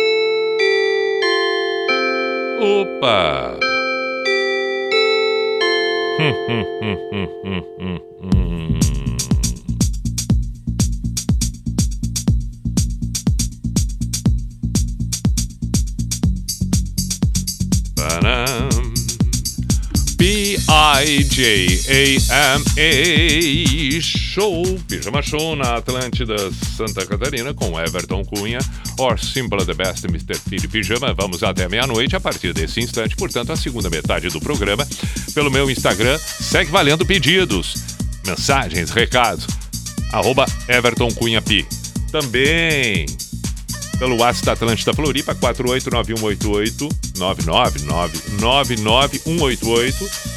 Opa! 2.58 3.58
Param. 17.96 18.75
P-I-J-A-M-A 20.26 20.50
Show, 24.00 24.64
Pijama 24.88 25.22
Show 25.22 25.54
na 25.54 25.76
Atlântida 25.76 26.34
Santa 26.76 27.06
Catarina 27.06 27.54
com 27.54 27.78
Everton 27.78 28.24
Cunha, 28.24 28.58
or 28.98 29.16
Simple 29.20 29.64
the 29.64 29.72
Best 29.72 30.04
Mr. 30.06 30.34
Fit 30.36 30.66
Pijama. 30.66 31.14
Vamos 31.14 31.44
até 31.44 31.68
meia-noite 31.68 32.16
a 32.16 32.20
partir 32.20 32.52
desse 32.52 32.80
instante, 32.80 33.14
portanto, 33.14 33.52
a 33.52 33.56
segunda 33.56 33.88
metade 33.88 34.28
do 34.28 34.40
programa. 34.40 34.84
Pelo 35.32 35.48
meu 35.48 35.70
Instagram, 35.70 36.18
segue 36.18 36.72
valendo 36.72 37.06
pedidos, 37.06 37.76
mensagens, 38.26 38.90
recados. 38.90 39.46
Arroba 40.10 40.44
Everton 40.66 41.12
Cunha 41.12 41.40
Pi. 41.40 41.64
Também 42.10 43.06
pelo 43.98 44.16
WhatsApp 44.16 44.46
da 44.46 44.52
Atlântida 44.52 44.92
Floripa, 44.94 45.34
4891888 45.34 46.88
999 47.18 48.18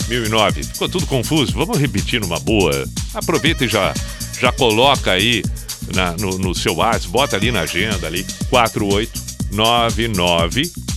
1009. 0.08 0.64
Ficou 0.64 0.90
tudo 0.90 1.06
confuso? 1.06 1.54
Vamos 1.54 1.78
repetir 1.78 2.20
numa 2.22 2.40
boa. 2.40 2.86
Aproveita 3.14 3.66
e 3.66 3.68
já, 3.68 3.94
já 4.40 4.52
coloca 4.52 5.12
aí 5.12 5.44
na- 5.94 6.14
no, 6.18 6.38
no 6.38 6.56
seu 6.56 6.76
WhatsApp, 6.76 7.08
bota 7.10 7.36
ali 7.36 7.52
na 7.52 7.62
agenda 7.62 8.08
ali, 8.08 8.26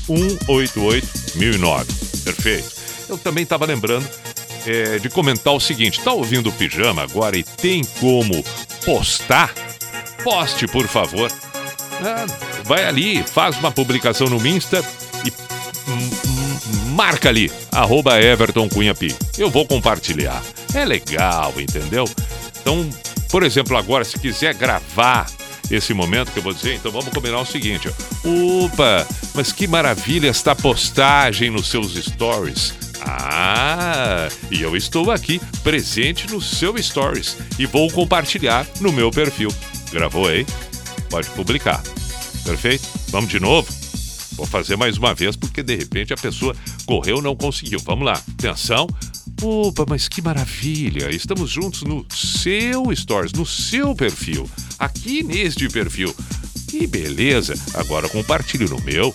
4899188 0.09 1.05
1009. 1.37 1.87
Perfeito. 2.25 2.73
Eu 3.09 3.19
também 3.19 3.43
estava 3.43 3.67
lembrando 3.67 4.09
é, 4.67 4.99
de 4.99 5.09
comentar 5.09 5.53
o 5.53 5.61
seguinte: 5.61 6.01
tá 6.01 6.13
ouvindo 6.13 6.49
o 6.49 6.53
pijama 6.53 7.03
agora 7.03 7.37
e 7.37 7.43
tem 7.43 7.83
como 8.01 8.45
postar? 8.85 9.53
Poste, 10.23 10.67
por 10.69 10.87
favor. 10.87 11.31
Ah, 12.05 12.27
vai 12.63 12.85
ali, 12.85 13.23
faz 13.23 13.59
uma 13.59 13.71
publicação 13.71 14.27
no 14.29 14.47
Insta 14.47 14.85
e 15.25 15.33
marca 16.91 17.29
ali, 17.29 17.51
arroba 17.71 18.21
Everton. 18.21 18.69
Eu 19.39 19.51
vou 19.51 19.67
compartilhar. 19.67 20.43
É 20.75 20.85
legal, 20.85 21.53
entendeu? 21.59 22.09
Então, 22.61 22.89
por 23.31 23.43
exemplo, 23.43 23.77
agora, 23.77 24.05
se 24.05 24.19
quiser 24.19 24.55
gravar 24.55 25.27
esse 25.71 25.95
momento 25.95 26.31
que 26.33 26.39
eu 26.39 26.43
vou 26.43 26.53
dizer, 26.53 26.75
então 26.75 26.93
vamos 26.93 27.09
combinar 27.09 27.41
o 27.41 27.47
seguinte: 27.47 27.89
ó. 27.89 28.65
opa, 28.65 29.07
mas 29.35 29.53
que 29.53 29.67
maravilha 29.67 30.29
esta 30.29 30.55
postagem 30.55 31.51
nos 31.51 31.69
seus 31.69 31.95
stories. 31.95 32.75
Ah, 33.05 34.29
e 34.51 34.63
eu 34.63 34.77
estou 34.77 35.11
aqui 35.11 35.41
presente 35.65 36.31
no 36.31 36.41
seu 36.41 36.81
stories 36.81 37.37
e 37.59 37.67
vou 37.67 37.91
compartilhar 37.91 38.67
no 38.81 38.93
meu 38.93 39.11
perfil. 39.11 39.53
Gravou 39.91 40.29
aí? 40.29 40.47
Pode 41.11 41.29
publicar. 41.31 41.83
Perfeito? 42.45 42.87
Vamos 43.09 43.31
de 43.31 43.41
novo? 43.41 43.73
Vou 44.33 44.47
fazer 44.47 44.77
mais 44.77 44.97
uma 44.97 45.15
vez 45.15 45.37
porque 45.37 45.63
de 45.63 45.77
repente 45.77 46.13
a 46.13 46.17
pessoa 46.17 46.57
correu 46.87 47.21
não 47.21 47.37
conseguiu. 47.37 47.79
Vamos 47.85 48.05
lá. 48.05 48.21
Atenção. 48.39 48.89
Opa, 49.43 49.85
mas 49.89 50.09
que 50.09 50.23
maravilha! 50.23 51.11
Estamos 51.11 51.51
juntos 51.51 51.83
no 51.83 52.07
seu 52.15 52.95
stories, 52.95 53.33
no 53.33 53.45
seu 53.45 53.95
perfil, 53.95 54.49
aqui 54.79 55.23
neste 55.25 55.69
perfil. 55.69 56.15
Que 56.69 56.87
beleza! 56.87 57.55
Agora 57.75 58.09
compartilhe 58.09 58.69
no 58.69 58.81
meu. 58.83 59.13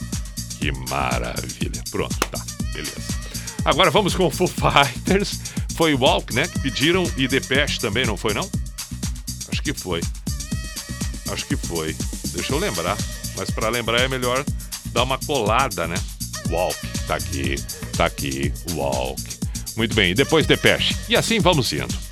Que 0.60 0.72
maravilha! 0.90 1.82
Pronto, 1.90 2.18
tá, 2.30 2.44
beleza. 2.74 3.18
Agora 3.64 3.90
vamos 3.90 4.16
com 4.16 4.26
o 4.26 4.32
Foo 4.32 4.48
Fighters. 4.48 5.40
Foi 5.76 5.94
Walk, 5.94 6.34
né? 6.34 6.48
Que 6.48 6.60
pediram 6.60 7.10
e 7.16 7.28
Depeche 7.28 7.80
também, 7.80 8.06
não 8.06 8.18
foi 8.18 8.34
não? 8.34 8.50
Acho 9.50 9.62
que 9.62 9.74
foi. 9.74 10.02
Acho 11.32 11.46
que 11.46 11.56
foi. 11.56 11.96
Deixa 12.34 12.52
eu 12.52 12.60
lembrar. 12.60 12.98
Mas 13.38 13.52
para 13.52 13.70
lembrar 13.70 14.02
é 14.02 14.08
melhor 14.08 14.44
dar 14.88 15.04
uma 15.04 15.18
colada, 15.20 15.88
né? 15.88 15.96
Walk. 16.50 16.76
Tá 17.08 17.16
aqui. 17.16 17.56
Tá 17.96 18.06
aqui. 18.06 18.52
Walk. 18.72 19.22
Muito 19.76 19.96
bem. 19.96 20.12
E 20.12 20.16
depois 20.16 20.46
Depeche. 20.46 20.96
E 21.08 21.16
assim 21.16 21.40
vamos 21.40 21.72
indo. 21.72 22.08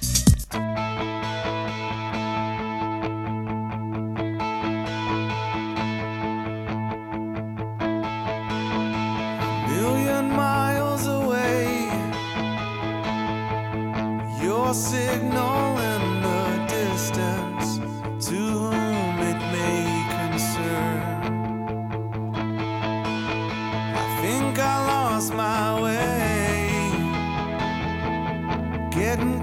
signal 14.75 15.64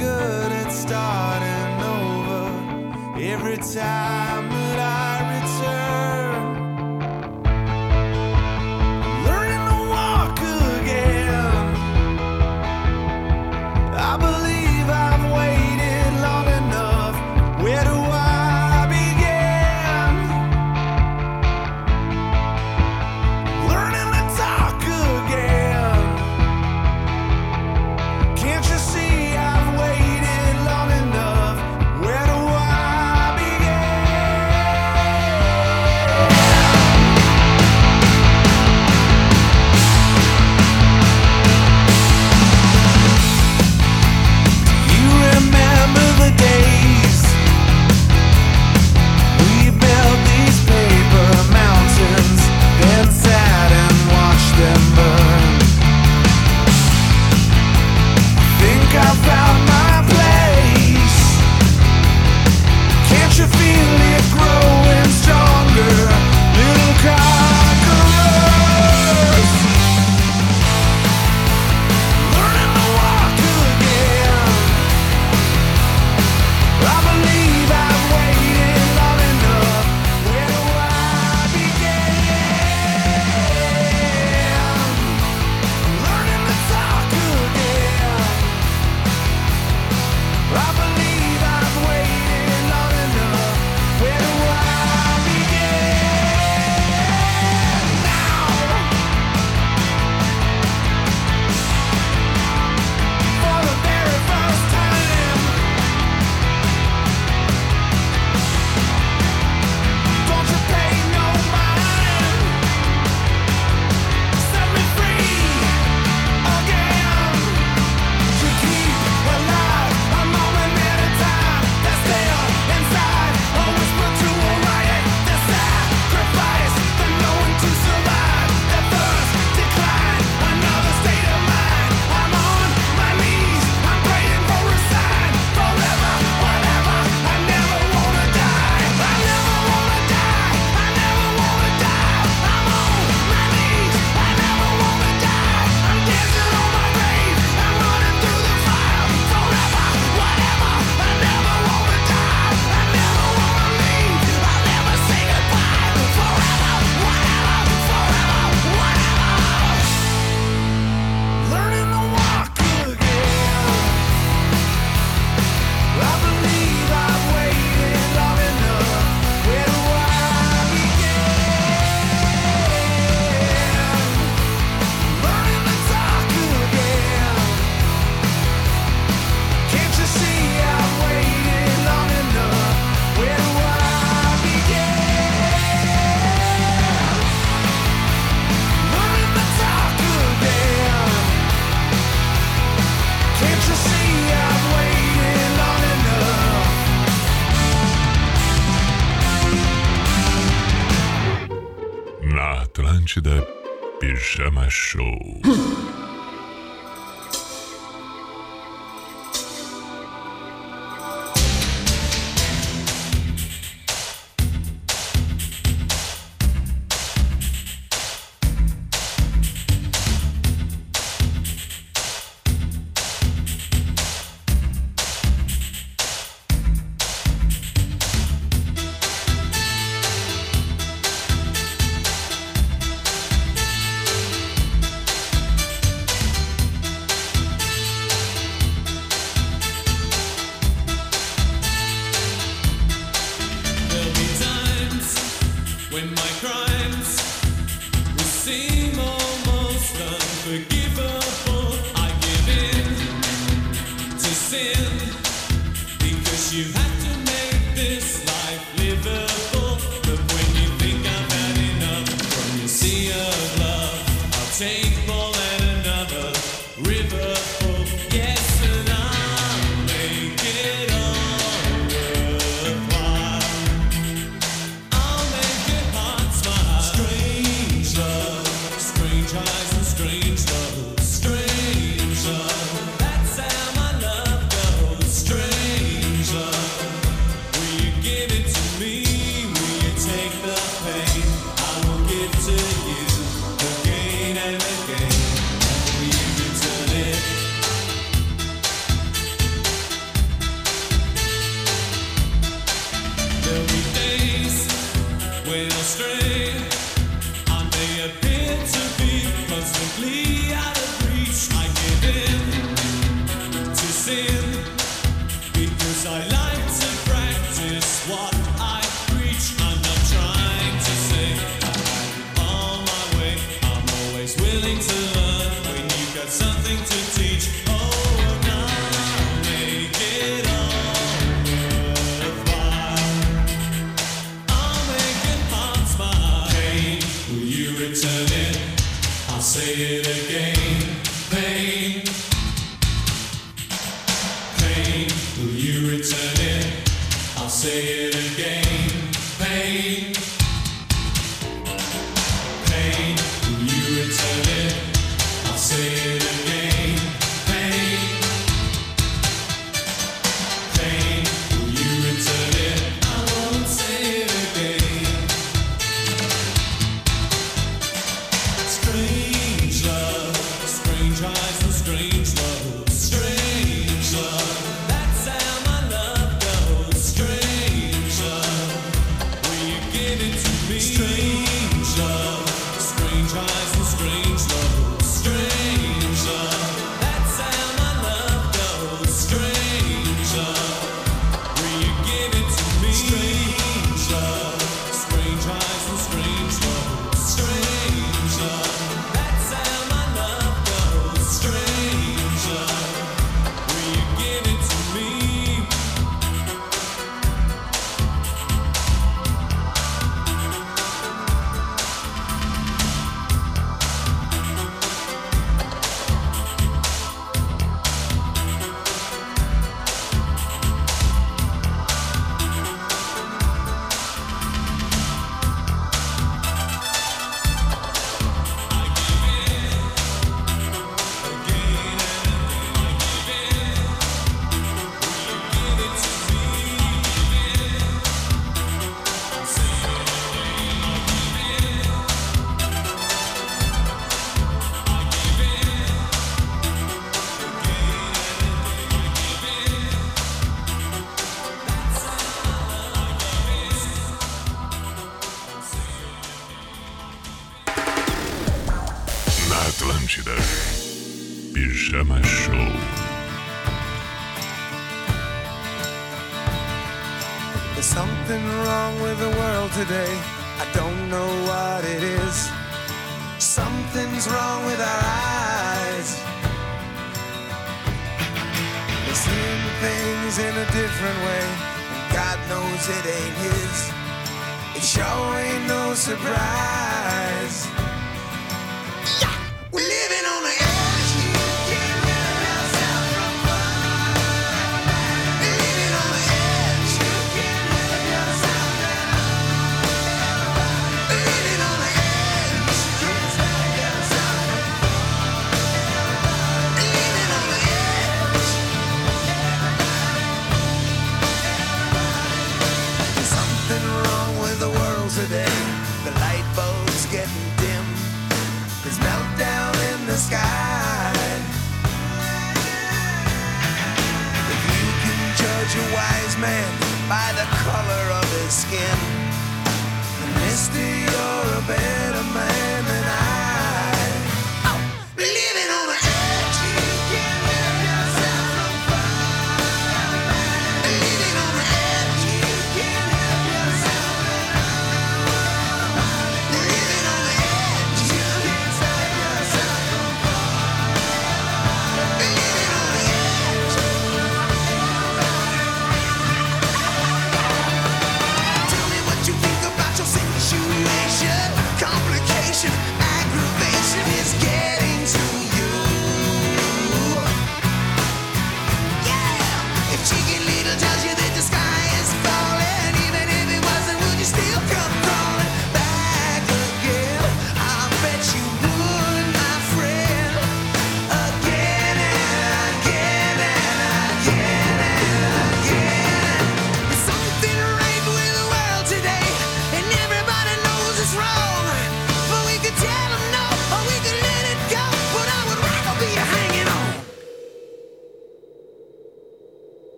good 0.00 0.52
at 0.52 0.70
starting 0.72 1.74
over. 1.96 3.20
Every 3.20 3.58
time 3.58 4.59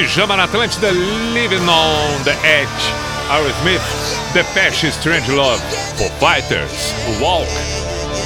Pijama 0.00 0.34
na 0.34 0.44
Atlântida, 0.44 0.90
Living 1.34 1.68
on 1.68 2.24
the 2.24 2.30
Edge, 2.42 2.92
Aerosmith, 3.30 3.82
Depeche 4.32 4.90
Strange 4.90 5.30
Love, 5.30 5.60
Foo 5.98 6.08
Fighters, 6.18 6.94
Walk, 7.20 7.46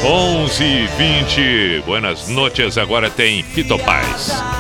11 0.05 0.65
e 0.65 0.87
20. 0.97 1.83
Buenas 1.85 2.29
noites, 2.29 2.79
agora 2.79 3.11
tem 3.11 3.43
Fito 3.43 3.77
Paz. 3.81 4.54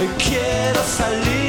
Quiero 0.00 0.82
salir. 0.82 1.39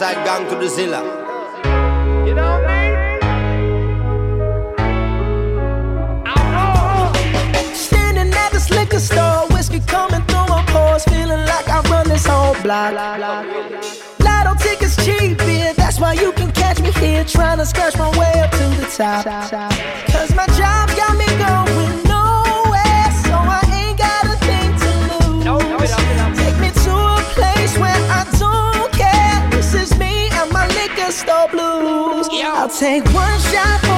Westside 0.00 0.24
gang 0.24 0.48
to 0.48 0.56
the 0.56 0.66
Zilla. 0.66 1.09
Take 32.80 33.04
one 33.12 33.38
shot. 33.40 33.89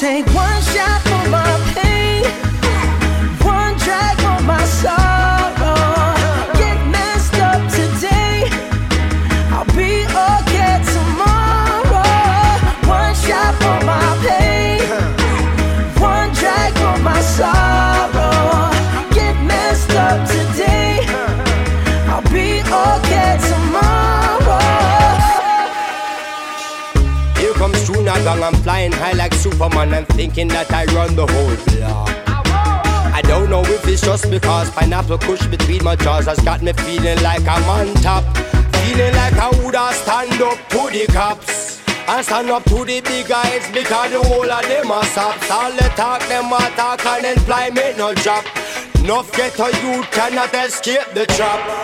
take 0.00 0.24
one 0.32 0.62
shot 0.62 0.99
I'm 28.26 28.54
flying 28.62 28.92
high 28.92 29.12
like 29.12 29.32
Superman. 29.34 29.94
I'm 29.94 30.04
thinking 30.04 30.48
that 30.48 30.70
I 30.72 30.84
run 30.94 31.16
the 31.16 31.26
whole 31.26 31.56
block. 31.76 32.08
I 33.14 33.22
don't 33.22 33.48
know 33.48 33.62
if 33.62 33.86
it's 33.88 34.02
just 34.02 34.30
because 34.30 34.70
pineapple 34.70 35.18
kush 35.18 35.46
between 35.46 35.82
my 35.82 35.96
jaws 35.96 36.26
has 36.26 36.38
got 36.40 36.62
me 36.62 36.72
feeling 36.72 37.20
like 37.22 37.46
I'm 37.48 37.64
on 37.64 37.94
top. 38.02 38.24
Feeling 38.84 39.14
like 39.14 39.34
I 39.34 39.50
woulda 39.62 39.92
stand 39.92 40.40
up 40.42 40.58
to 40.70 40.90
the 40.90 41.06
cops. 41.12 41.80
I 42.08 42.22
stand 42.22 42.50
up 42.50 42.64
to 42.64 42.84
the 42.84 43.00
big 43.00 43.28
guys 43.28 43.70
because 43.72 44.10
the 44.12 44.22
whole 44.22 44.50
of 44.50 44.62
them 44.68 44.90
are 44.90 45.04
sops. 45.04 45.50
All 45.50 45.70
the 45.70 45.88
talk, 45.96 46.20
them 46.28 46.52
attack 46.52 47.04
and 47.06 47.24
then 47.24 47.38
fly 47.38 47.70
me 47.70 47.94
no 47.96 48.14
drop. 48.14 48.44
Enough 48.96 49.32
get 49.32 49.58
a 49.58 49.66
you 49.82 50.02
cannot 50.12 50.54
escape 50.54 51.14
the 51.14 51.24
trap. 51.26 51.79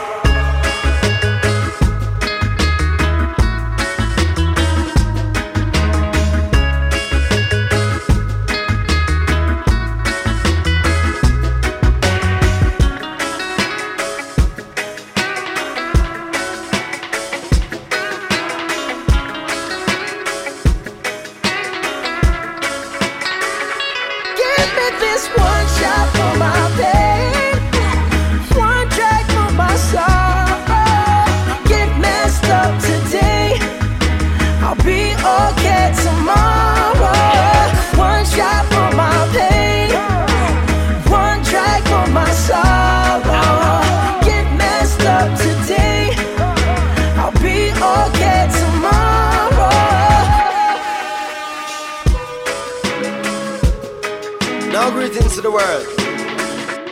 world. 55.57 55.87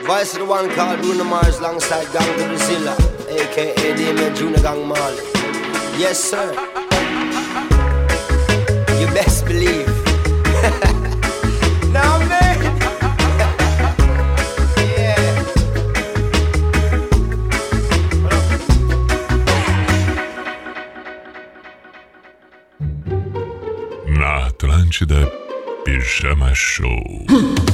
Voice 0.07 0.32
of 0.32 0.39
the 0.41 0.47
one 0.47 0.70
called 0.70 1.01
Bruno 1.03 1.24
Mars 1.24 1.59
alongside 1.59 2.07
Gang 2.12 2.32
to 2.39 2.45
Brazilla, 2.51 2.95
aka 3.28 3.95
Damien 3.97 4.35
Junior 4.35 4.61
Gang 4.66 4.89
Marley. 4.89 5.23
Yes, 6.03 6.19
sir. 6.19 6.49
You 8.99 9.07
best 9.19 9.45
believe. 9.45 9.89
now, 11.93 12.19
man. 12.31 12.59
Na 24.19 24.47
Atlântida, 24.47 25.20
Pijama 25.85 26.55
Show. 26.55 27.65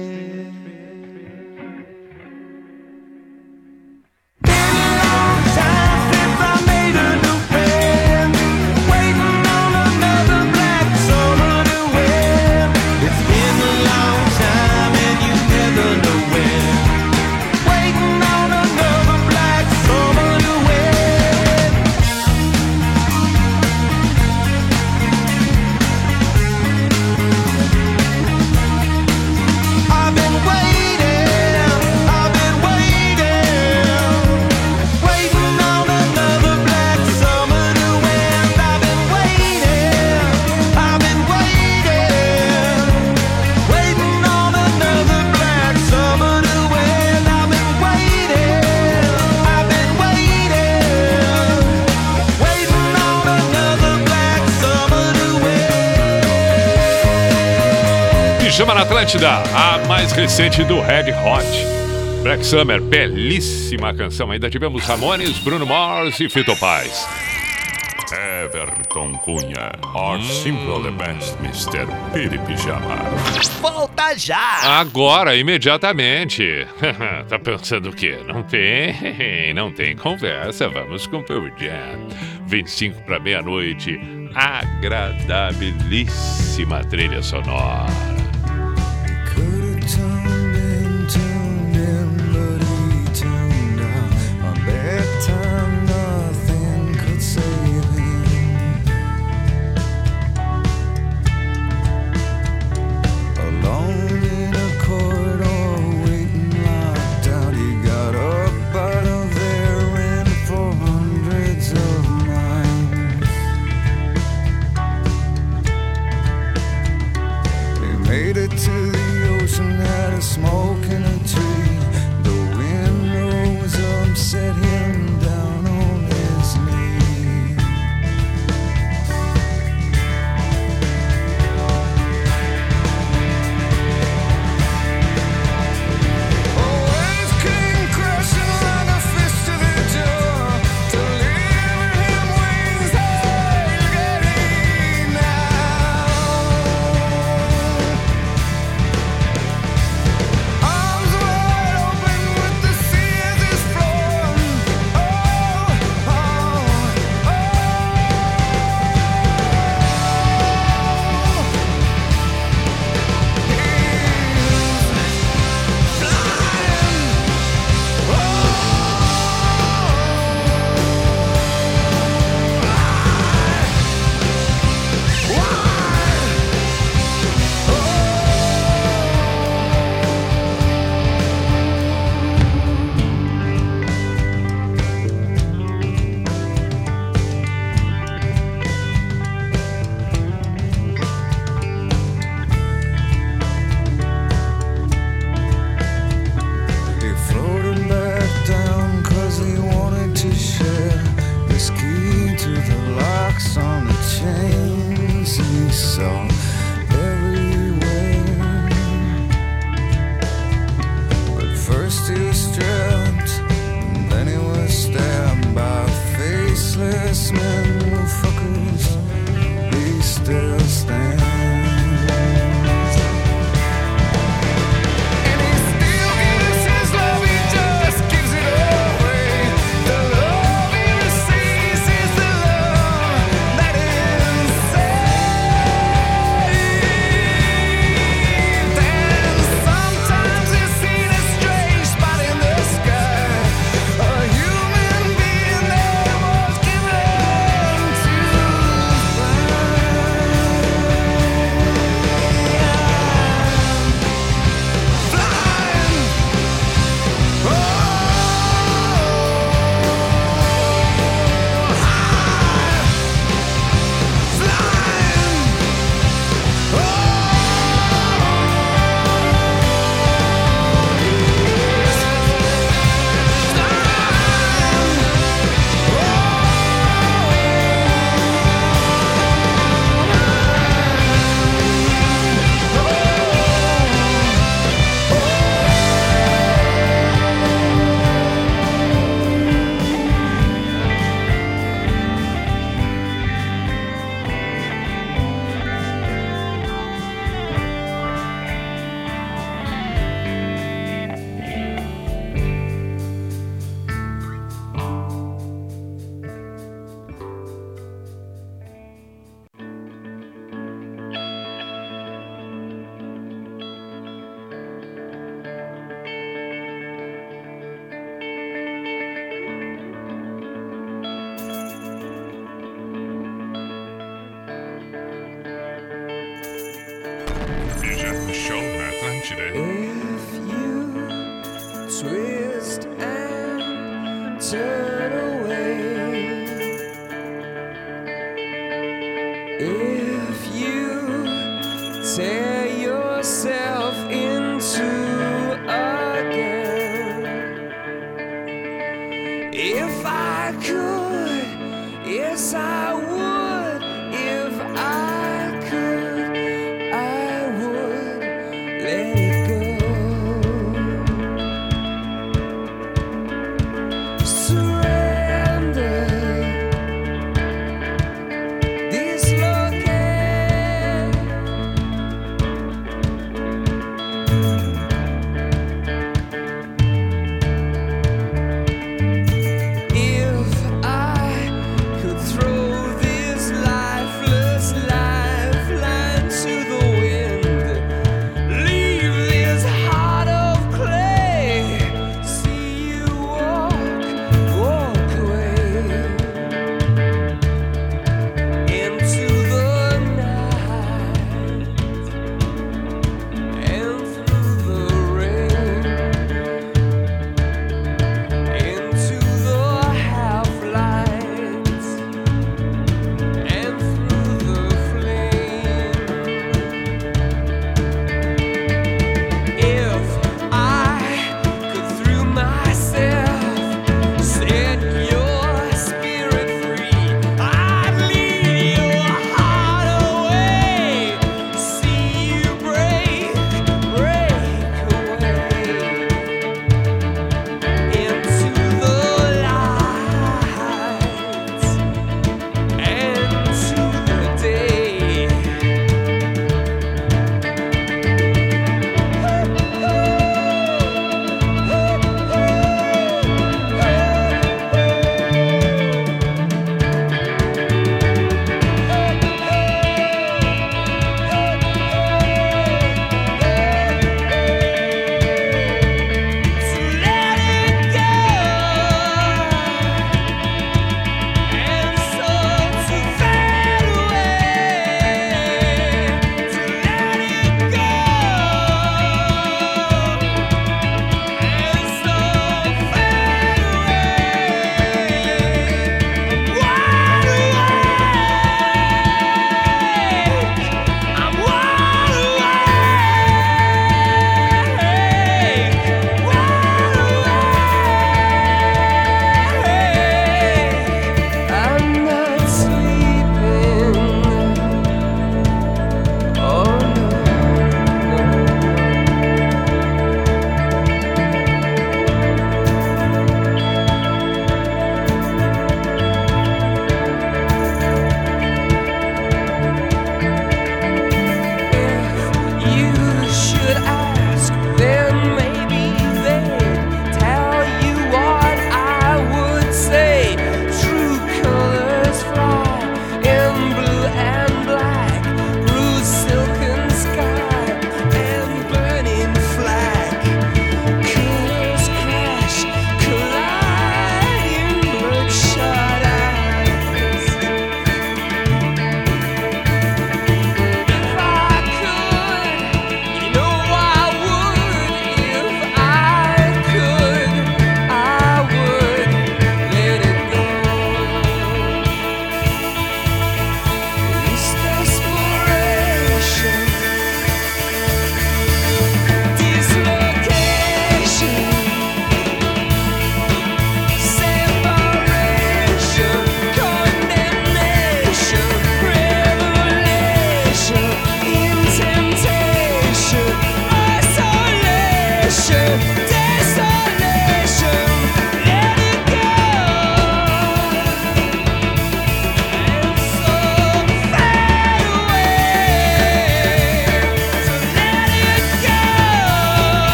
Atlântida, 59.01 59.41
a 59.55 59.79
mais 59.87 60.11
recente 60.11 60.63
do 60.63 60.79
Red 60.79 61.11
Hot. 61.25 62.21
Black 62.21 62.45
Summer, 62.45 62.79
belíssima 62.79 63.91
canção. 63.95 64.29
Ainda 64.29 64.47
tivemos 64.47 64.85
Ramones, 64.85 65.39
Bruno 65.39 65.65
Mars 65.65 66.19
e 66.19 66.29
Fito 66.29 66.55
Paz. 66.57 67.09
Everton 68.13 69.13
Cunha, 69.23 69.71
or 69.95 70.21
simple 70.21 70.83
the 70.83 70.91
best, 70.91 71.35
Mr. 71.39 71.87
Piripijama. 72.13 72.97
Volta 73.59 74.15
já! 74.15 74.79
Agora, 74.79 75.35
imediatamente. 75.35 76.67
tá 77.27 77.39
pensando 77.39 77.89
o 77.89 77.95
quê? 77.95 78.19
Não 78.27 78.43
tem, 78.43 79.51
não 79.55 79.71
tem 79.71 79.95
conversa. 79.95 80.69
Vamos 80.69 81.07
com 81.07 81.23
Pearl 81.23 81.47
Jam. 81.57 82.07
25 82.45 83.01
para 83.01 83.19
meia-noite. 83.19 83.99
Agradabilíssima 84.35 86.83
trilha 86.83 87.23
sonora. 87.23 88.10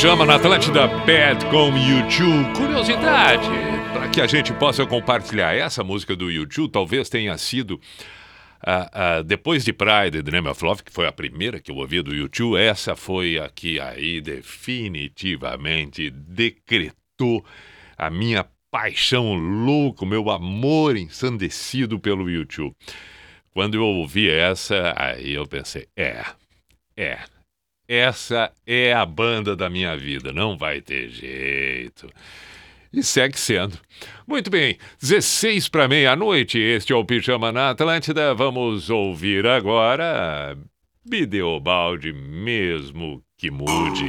Pijama 0.00 0.24
na 0.24 0.36
Atlântida 0.36 0.86
Bad 0.86 1.44
com 1.50 1.76
YouTube. 1.76 2.54
Curiosidade, 2.56 3.46
para 3.92 4.08
que 4.08 4.22
a 4.22 4.26
gente 4.26 4.50
possa 4.54 4.86
compartilhar 4.86 5.54
essa 5.54 5.84
música 5.84 6.16
do 6.16 6.30
YouTube, 6.30 6.72
talvez 6.72 7.10
tenha 7.10 7.36
sido 7.36 7.78
ah, 8.66 8.90
ah, 8.94 9.22
depois 9.22 9.62
de 9.62 9.74
Pride 9.74 10.22
The 10.22 10.30
Name 10.30 10.48
of 10.48 10.64
Love, 10.64 10.84
que 10.84 10.90
foi 10.90 11.06
a 11.06 11.12
primeira 11.12 11.60
que 11.60 11.70
eu 11.70 11.76
ouvi 11.76 12.00
do 12.00 12.14
YouTube, 12.14 12.58
essa 12.58 12.96
foi 12.96 13.38
a 13.38 13.50
que 13.50 13.78
aí 13.78 14.22
definitivamente 14.22 16.08
decretou 16.08 17.44
a 17.98 18.08
minha 18.08 18.46
paixão 18.70 19.34
louca, 19.34 20.06
meu 20.06 20.30
amor 20.30 20.96
ensandecido 20.96 22.00
pelo 22.00 22.30
YouTube. 22.30 22.74
Quando 23.52 23.74
eu 23.74 23.84
ouvi 23.84 24.30
essa, 24.30 24.94
aí 24.96 25.34
eu 25.34 25.46
pensei, 25.46 25.86
é, 25.94 26.24
é, 26.96 27.18
essa 27.90 28.52
é 28.64 28.92
a 28.92 29.04
banda 29.04 29.56
da 29.56 29.68
minha 29.68 29.96
vida, 29.96 30.32
não 30.32 30.56
vai 30.56 30.80
ter 30.80 31.08
jeito. 31.08 32.08
E 32.92 33.02
segue 33.02 33.36
sendo. 33.36 33.76
Muito 34.28 34.48
bem, 34.48 34.78
16 35.02 35.68
para 35.68 35.88
meia-noite, 35.88 36.56
este 36.56 36.92
é 36.92 36.96
o 36.96 37.04
Pijama 37.04 37.50
na 37.50 37.70
Atlântida. 37.70 38.32
Vamos 38.32 38.90
ouvir 38.90 39.44
agora 39.44 40.56
Bideobaldi, 41.04 42.12
mesmo 42.12 43.24
que 43.36 43.50
mude. 43.50 44.06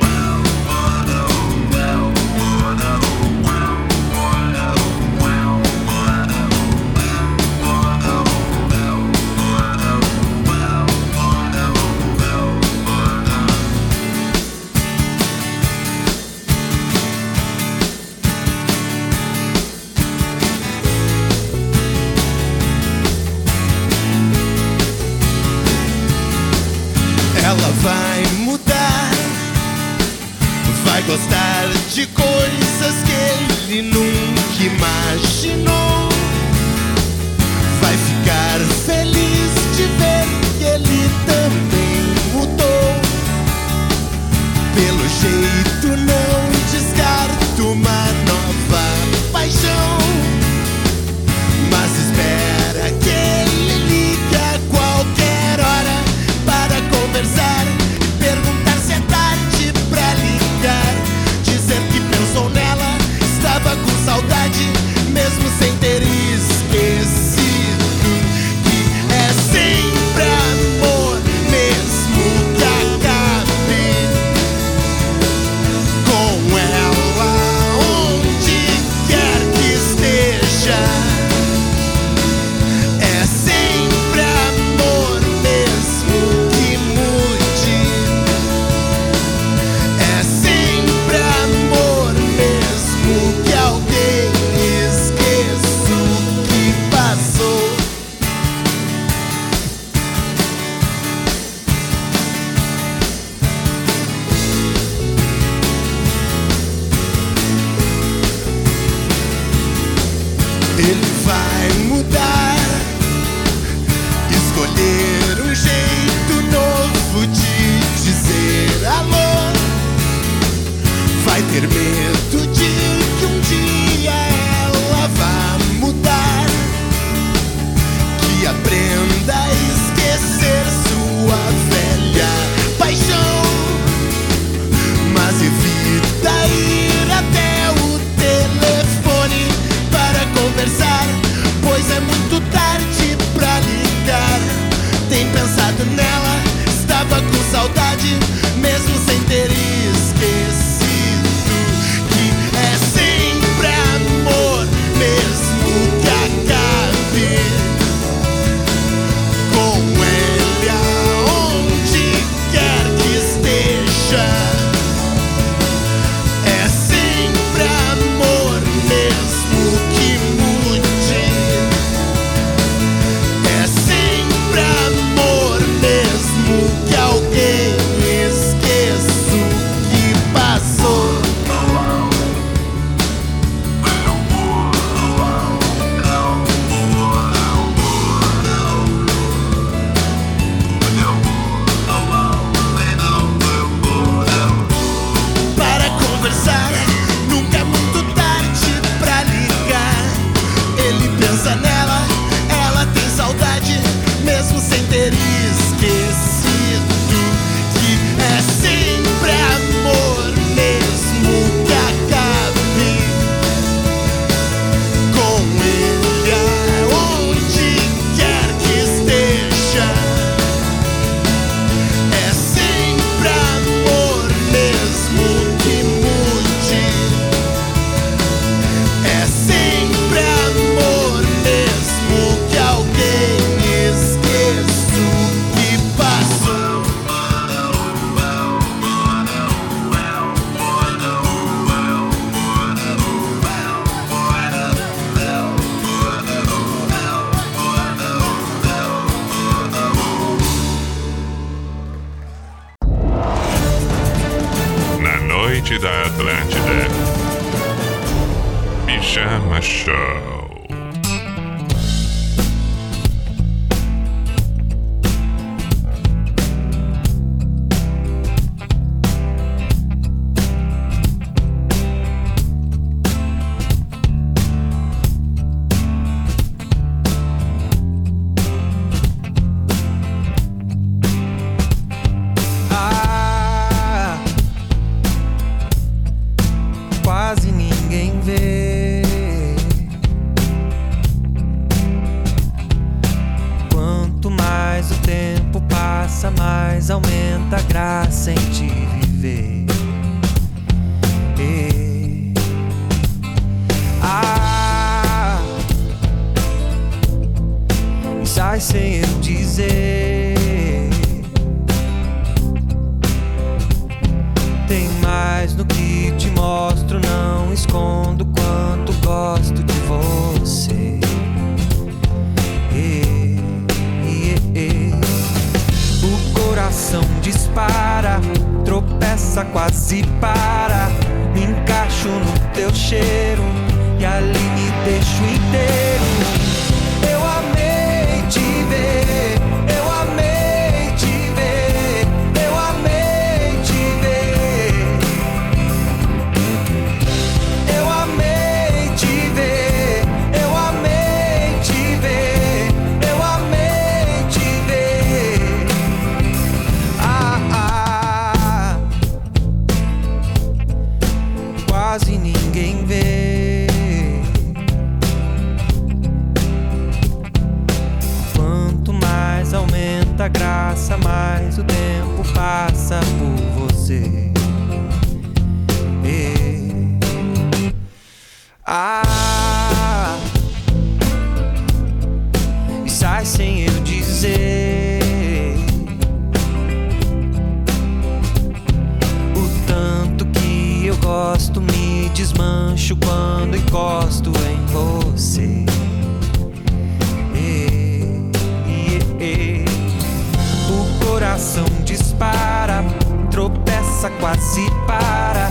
quase 404.09 404.65
para. 404.87 405.49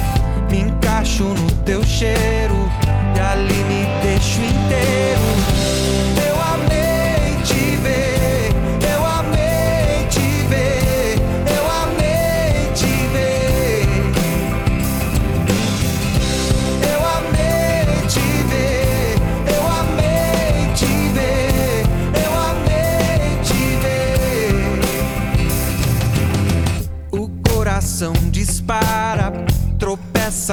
Me 0.51 0.61
encaixo 0.61 1.25
no 1.25 1.51
teu 1.65 1.85
cheiro 1.85 2.69
e 3.17 3.21
ali 3.21 3.65
me 3.65 3.87
deixo 4.03 4.41
inteiro. 4.41 5.20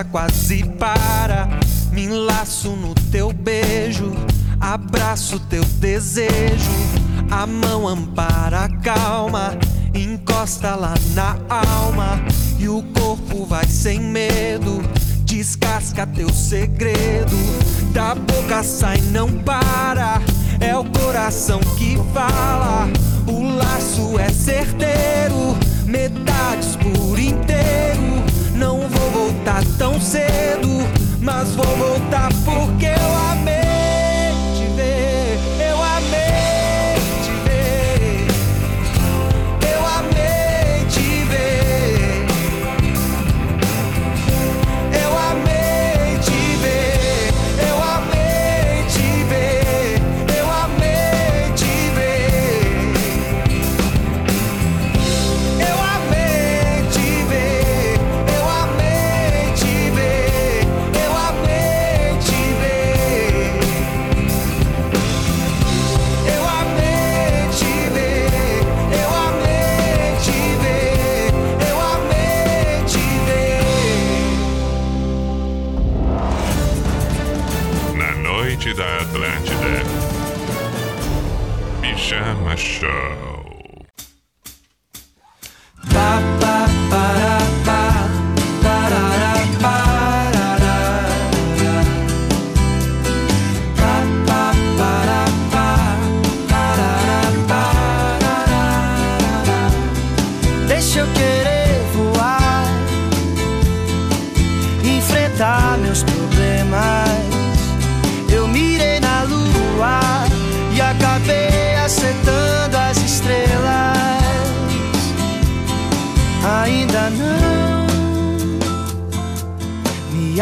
quase 0.03 0.64
para. 0.64 1.48
Me 1.91 2.06
enlaço 2.06 2.69
no 2.72 2.94
teu 3.11 3.34
beijo, 3.34 4.14
abraço 4.60 5.40
teu 5.40 5.64
desejo. 5.80 6.72
A 7.32 7.45
mão 7.45 7.88
ampara 7.88 8.65
a 8.65 8.69
calma, 8.69 9.57
encosta 9.94 10.76
lá 10.76 10.94
na 11.14 11.38
alma. 11.49 12.22
E 12.60 12.69
o 12.69 12.82
corpo 12.94 13.45
vai 13.45 13.65
sem 13.65 13.99
medo, 13.99 14.82
descasca 15.24 16.06
teu 16.06 16.30
segredo. 16.30 17.36
Da 17.94 18.14
boca 18.14 18.64
sai, 18.64 19.02
não 19.11 19.30
para, 19.40 20.22
é 20.60 20.76
o 20.78 20.86
coração 20.86 21.60
que 21.78 21.98
fala. 22.14 22.88
O 23.28 23.56
laço 23.56 24.19
é 24.19 24.30
certeiro, 24.30 25.57
metades 25.86 26.76
por 26.76 27.19
inteiro 27.19 28.07
voltar 29.48 29.64
tão 29.78 30.02
cedo, 30.02 30.68
mas 31.22 31.56
vou 31.56 31.65
voltar 31.78 32.30
porque 32.44 32.88
eu 32.88 33.15
amei. 33.32 33.66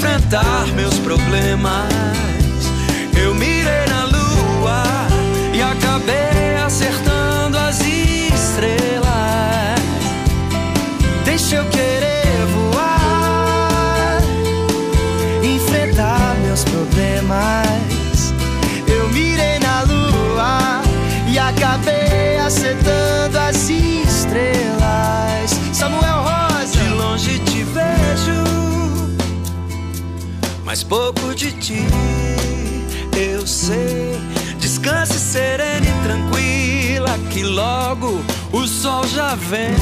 enfrentar 0.00 0.66
meus 0.74 0.98
problemas. 0.98 1.92
Eu 3.22 3.34
mirei 3.34 3.84
na 3.86 4.04
lua 4.06 4.82
e 5.52 5.60
acabei 5.60 6.56
acertando 6.56 7.58
as 7.58 7.80
estrelas. 7.80 9.10
Deixa 11.22 11.56
eu 11.56 11.66
querer 11.66 12.46
voar, 12.54 14.22
enfrentar 15.42 16.34
meus 16.46 16.64
problemas. 16.64 17.69
Mas 30.70 30.84
pouco 30.84 31.34
de 31.34 31.50
ti 31.50 31.84
eu 33.16 33.44
sei. 33.44 34.16
Descanse 34.60 35.18
serena 35.18 35.84
e 35.84 35.92
tranquila, 36.04 37.18
que 37.28 37.42
logo 37.42 38.22
o 38.52 38.68
sol 38.68 39.04
já 39.08 39.34
vem. 39.34 39.74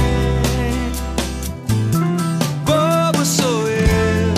Bobo 2.65 3.23
sou 3.23 3.69
eu, 3.69 4.33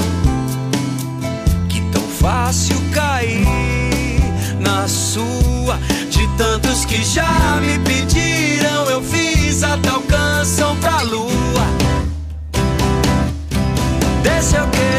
que 1.68 1.80
tão 1.92 2.02
fácil 2.02 2.76
cair 2.92 3.46
na 4.58 4.88
sua. 4.88 5.78
De 6.10 6.26
tantos 6.36 6.84
que 6.84 7.04
já 7.04 7.60
me 7.60 7.78
pediram, 7.78 8.90
eu 8.90 9.00
fiz 9.00 9.62
até 9.62 9.92
o 9.92 10.00
canção 10.00 10.76
pra 10.78 11.00
lua. 11.02 11.30
Deixa 14.24 14.56
eu 14.56 14.68
querer 14.70 14.89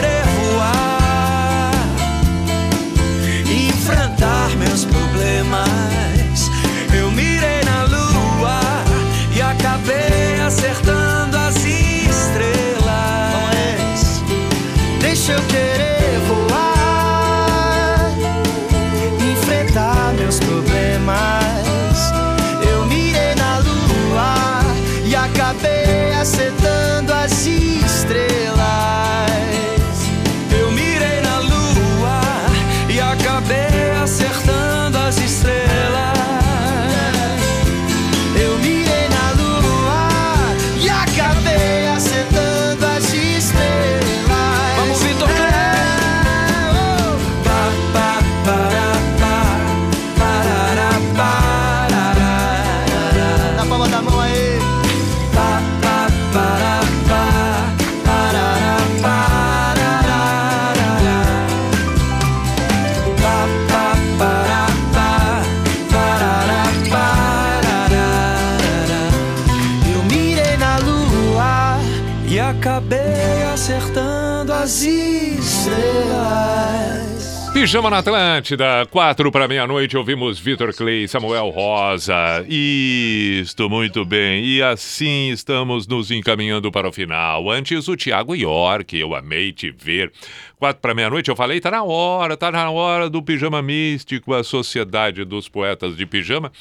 Pijama 77.61 77.91
na 77.91 77.99
Atlântida, 77.99 78.87
quatro 78.89 79.31
para 79.31 79.47
meia-noite, 79.47 79.95
ouvimos 79.95 80.39
Vitor 80.39 80.73
Clay, 80.73 81.07
Samuel 81.07 81.49
Rosa. 81.49 82.43
Isto, 82.49 83.69
muito 83.69 84.03
bem. 84.03 84.43
E 84.43 84.63
assim 84.63 85.29
estamos 85.29 85.85
nos 85.85 86.09
encaminhando 86.09 86.71
para 86.71 86.89
o 86.89 86.91
final. 86.91 87.51
Antes, 87.51 87.87
o 87.87 87.95
Tiago 87.95 88.33
York, 88.33 88.97
eu 88.97 89.13
amei 89.13 89.51
te 89.51 89.69
ver. 89.69 90.11
Quatro 90.57 90.81
para 90.81 90.95
meia-noite, 90.95 91.29
eu 91.29 91.35
falei, 91.35 91.61
tá 91.61 91.69
na 91.69 91.83
hora, 91.83 92.35
tá 92.35 92.51
na 92.51 92.71
hora 92.71 93.07
do 93.07 93.21
Pijama 93.21 93.61
Místico, 93.61 94.33
a 94.33 94.43
Sociedade 94.43 95.23
dos 95.23 95.47
Poetas 95.47 95.95
de 95.95 96.07
Pijama. 96.07 96.51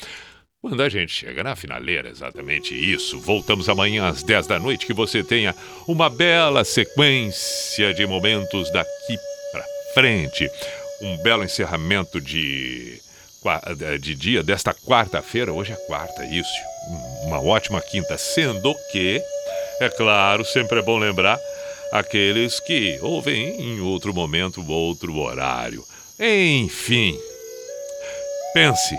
Quando 0.61 0.83
a 0.83 0.89
gente 0.91 1.15
chega 1.15 1.43
na 1.43 1.57
finaleira, 1.57 2.11
exatamente 2.11 2.75
isso. 2.75 3.19
Voltamos 3.21 3.71
amanhã 3.71 4.07
às 4.07 4.23
10 4.23 4.47
da 4.47 4.59
noite. 4.59 4.85
Que 4.85 4.93
você 4.93 5.25
tenha 5.25 5.55
uma 5.89 6.11
bela 6.11 6.63
sequência 6.63 7.95
de 7.95 8.07
momentos 8.07 8.71
daqui 8.71 9.17
pra 9.51 9.65
frente. 9.95 10.47
Um 11.03 11.17
belo 11.19 11.45
encerramento 11.45 12.21
de, 12.21 13.01
de 14.01 14.15
dia 14.15 14.43
desta 14.43 14.75
quarta-feira. 14.75 15.53
Hoje 15.53 15.73
é 15.73 15.77
quarta, 15.87 16.25
isso. 16.27 16.51
Uma 17.25 17.41
ótima 17.43 17.81
quinta. 17.81 18.19
Sendo 18.19 18.75
que, 18.93 19.23
é 19.81 19.89
claro, 19.89 20.45
sempre 20.45 20.79
é 20.81 20.83
bom 20.83 20.99
lembrar 20.99 21.41
aqueles 21.93 22.61
que 22.61 22.99
ouvem 23.03 23.61
em 23.61 23.81
outro 23.81 24.15
momento, 24.15 24.65
outro 24.71 25.17
horário. 25.17 25.85
Enfim, 26.19 27.19
pense. 28.53 28.97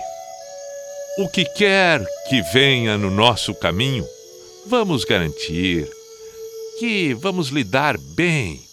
O 1.18 1.28
que 1.30 1.46
quer 1.46 2.04
que 2.30 2.42
venha 2.54 2.98
no 2.98 3.12
nosso 3.12 3.54
caminho, 3.54 4.08
vamos 4.66 5.04
garantir 5.04 5.88
que 6.80 7.14
vamos 7.14 7.50
lidar 7.50 7.98
bem. 7.98 8.71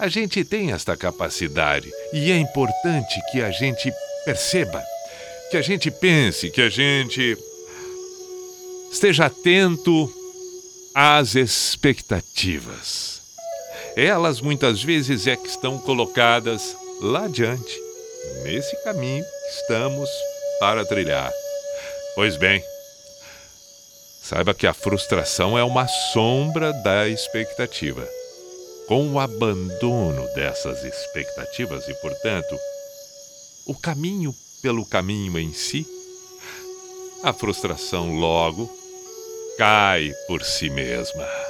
A 0.00 0.08
gente 0.08 0.42
tem 0.42 0.72
esta 0.72 0.96
capacidade 0.96 1.92
e 2.10 2.32
é 2.32 2.38
importante 2.38 3.20
que 3.30 3.42
a 3.42 3.50
gente 3.50 3.92
perceba, 4.24 4.82
que 5.50 5.58
a 5.58 5.62
gente 5.62 5.90
pense, 5.90 6.48
que 6.48 6.62
a 6.62 6.70
gente 6.70 7.36
esteja 8.90 9.26
atento 9.26 10.10
às 10.94 11.34
expectativas. 11.34 13.20
Elas 13.94 14.40
muitas 14.40 14.82
vezes 14.82 15.26
é 15.26 15.36
que 15.36 15.48
estão 15.48 15.76
colocadas 15.78 16.74
lá 17.02 17.26
adiante, 17.26 17.78
nesse 18.42 18.74
caminho 18.82 19.22
que 19.22 19.60
estamos 19.60 20.08
para 20.58 20.82
trilhar. 20.86 21.30
Pois 22.14 22.38
bem, 22.38 22.64
saiba 24.22 24.54
que 24.54 24.66
a 24.66 24.72
frustração 24.72 25.58
é 25.58 25.62
uma 25.62 25.86
sombra 25.86 26.72
da 26.72 27.06
expectativa. 27.06 28.08
Com 28.90 29.12
o 29.12 29.20
abandono 29.20 30.26
dessas 30.34 30.82
expectativas 30.82 31.86
e, 31.86 31.94
portanto, 32.00 32.58
o 33.64 33.72
caminho 33.72 34.34
pelo 34.60 34.84
caminho 34.84 35.38
em 35.38 35.52
si, 35.52 35.86
a 37.22 37.32
frustração 37.32 38.18
logo 38.18 38.68
cai 39.56 40.12
por 40.26 40.42
si 40.42 40.68
mesma. 40.70 41.49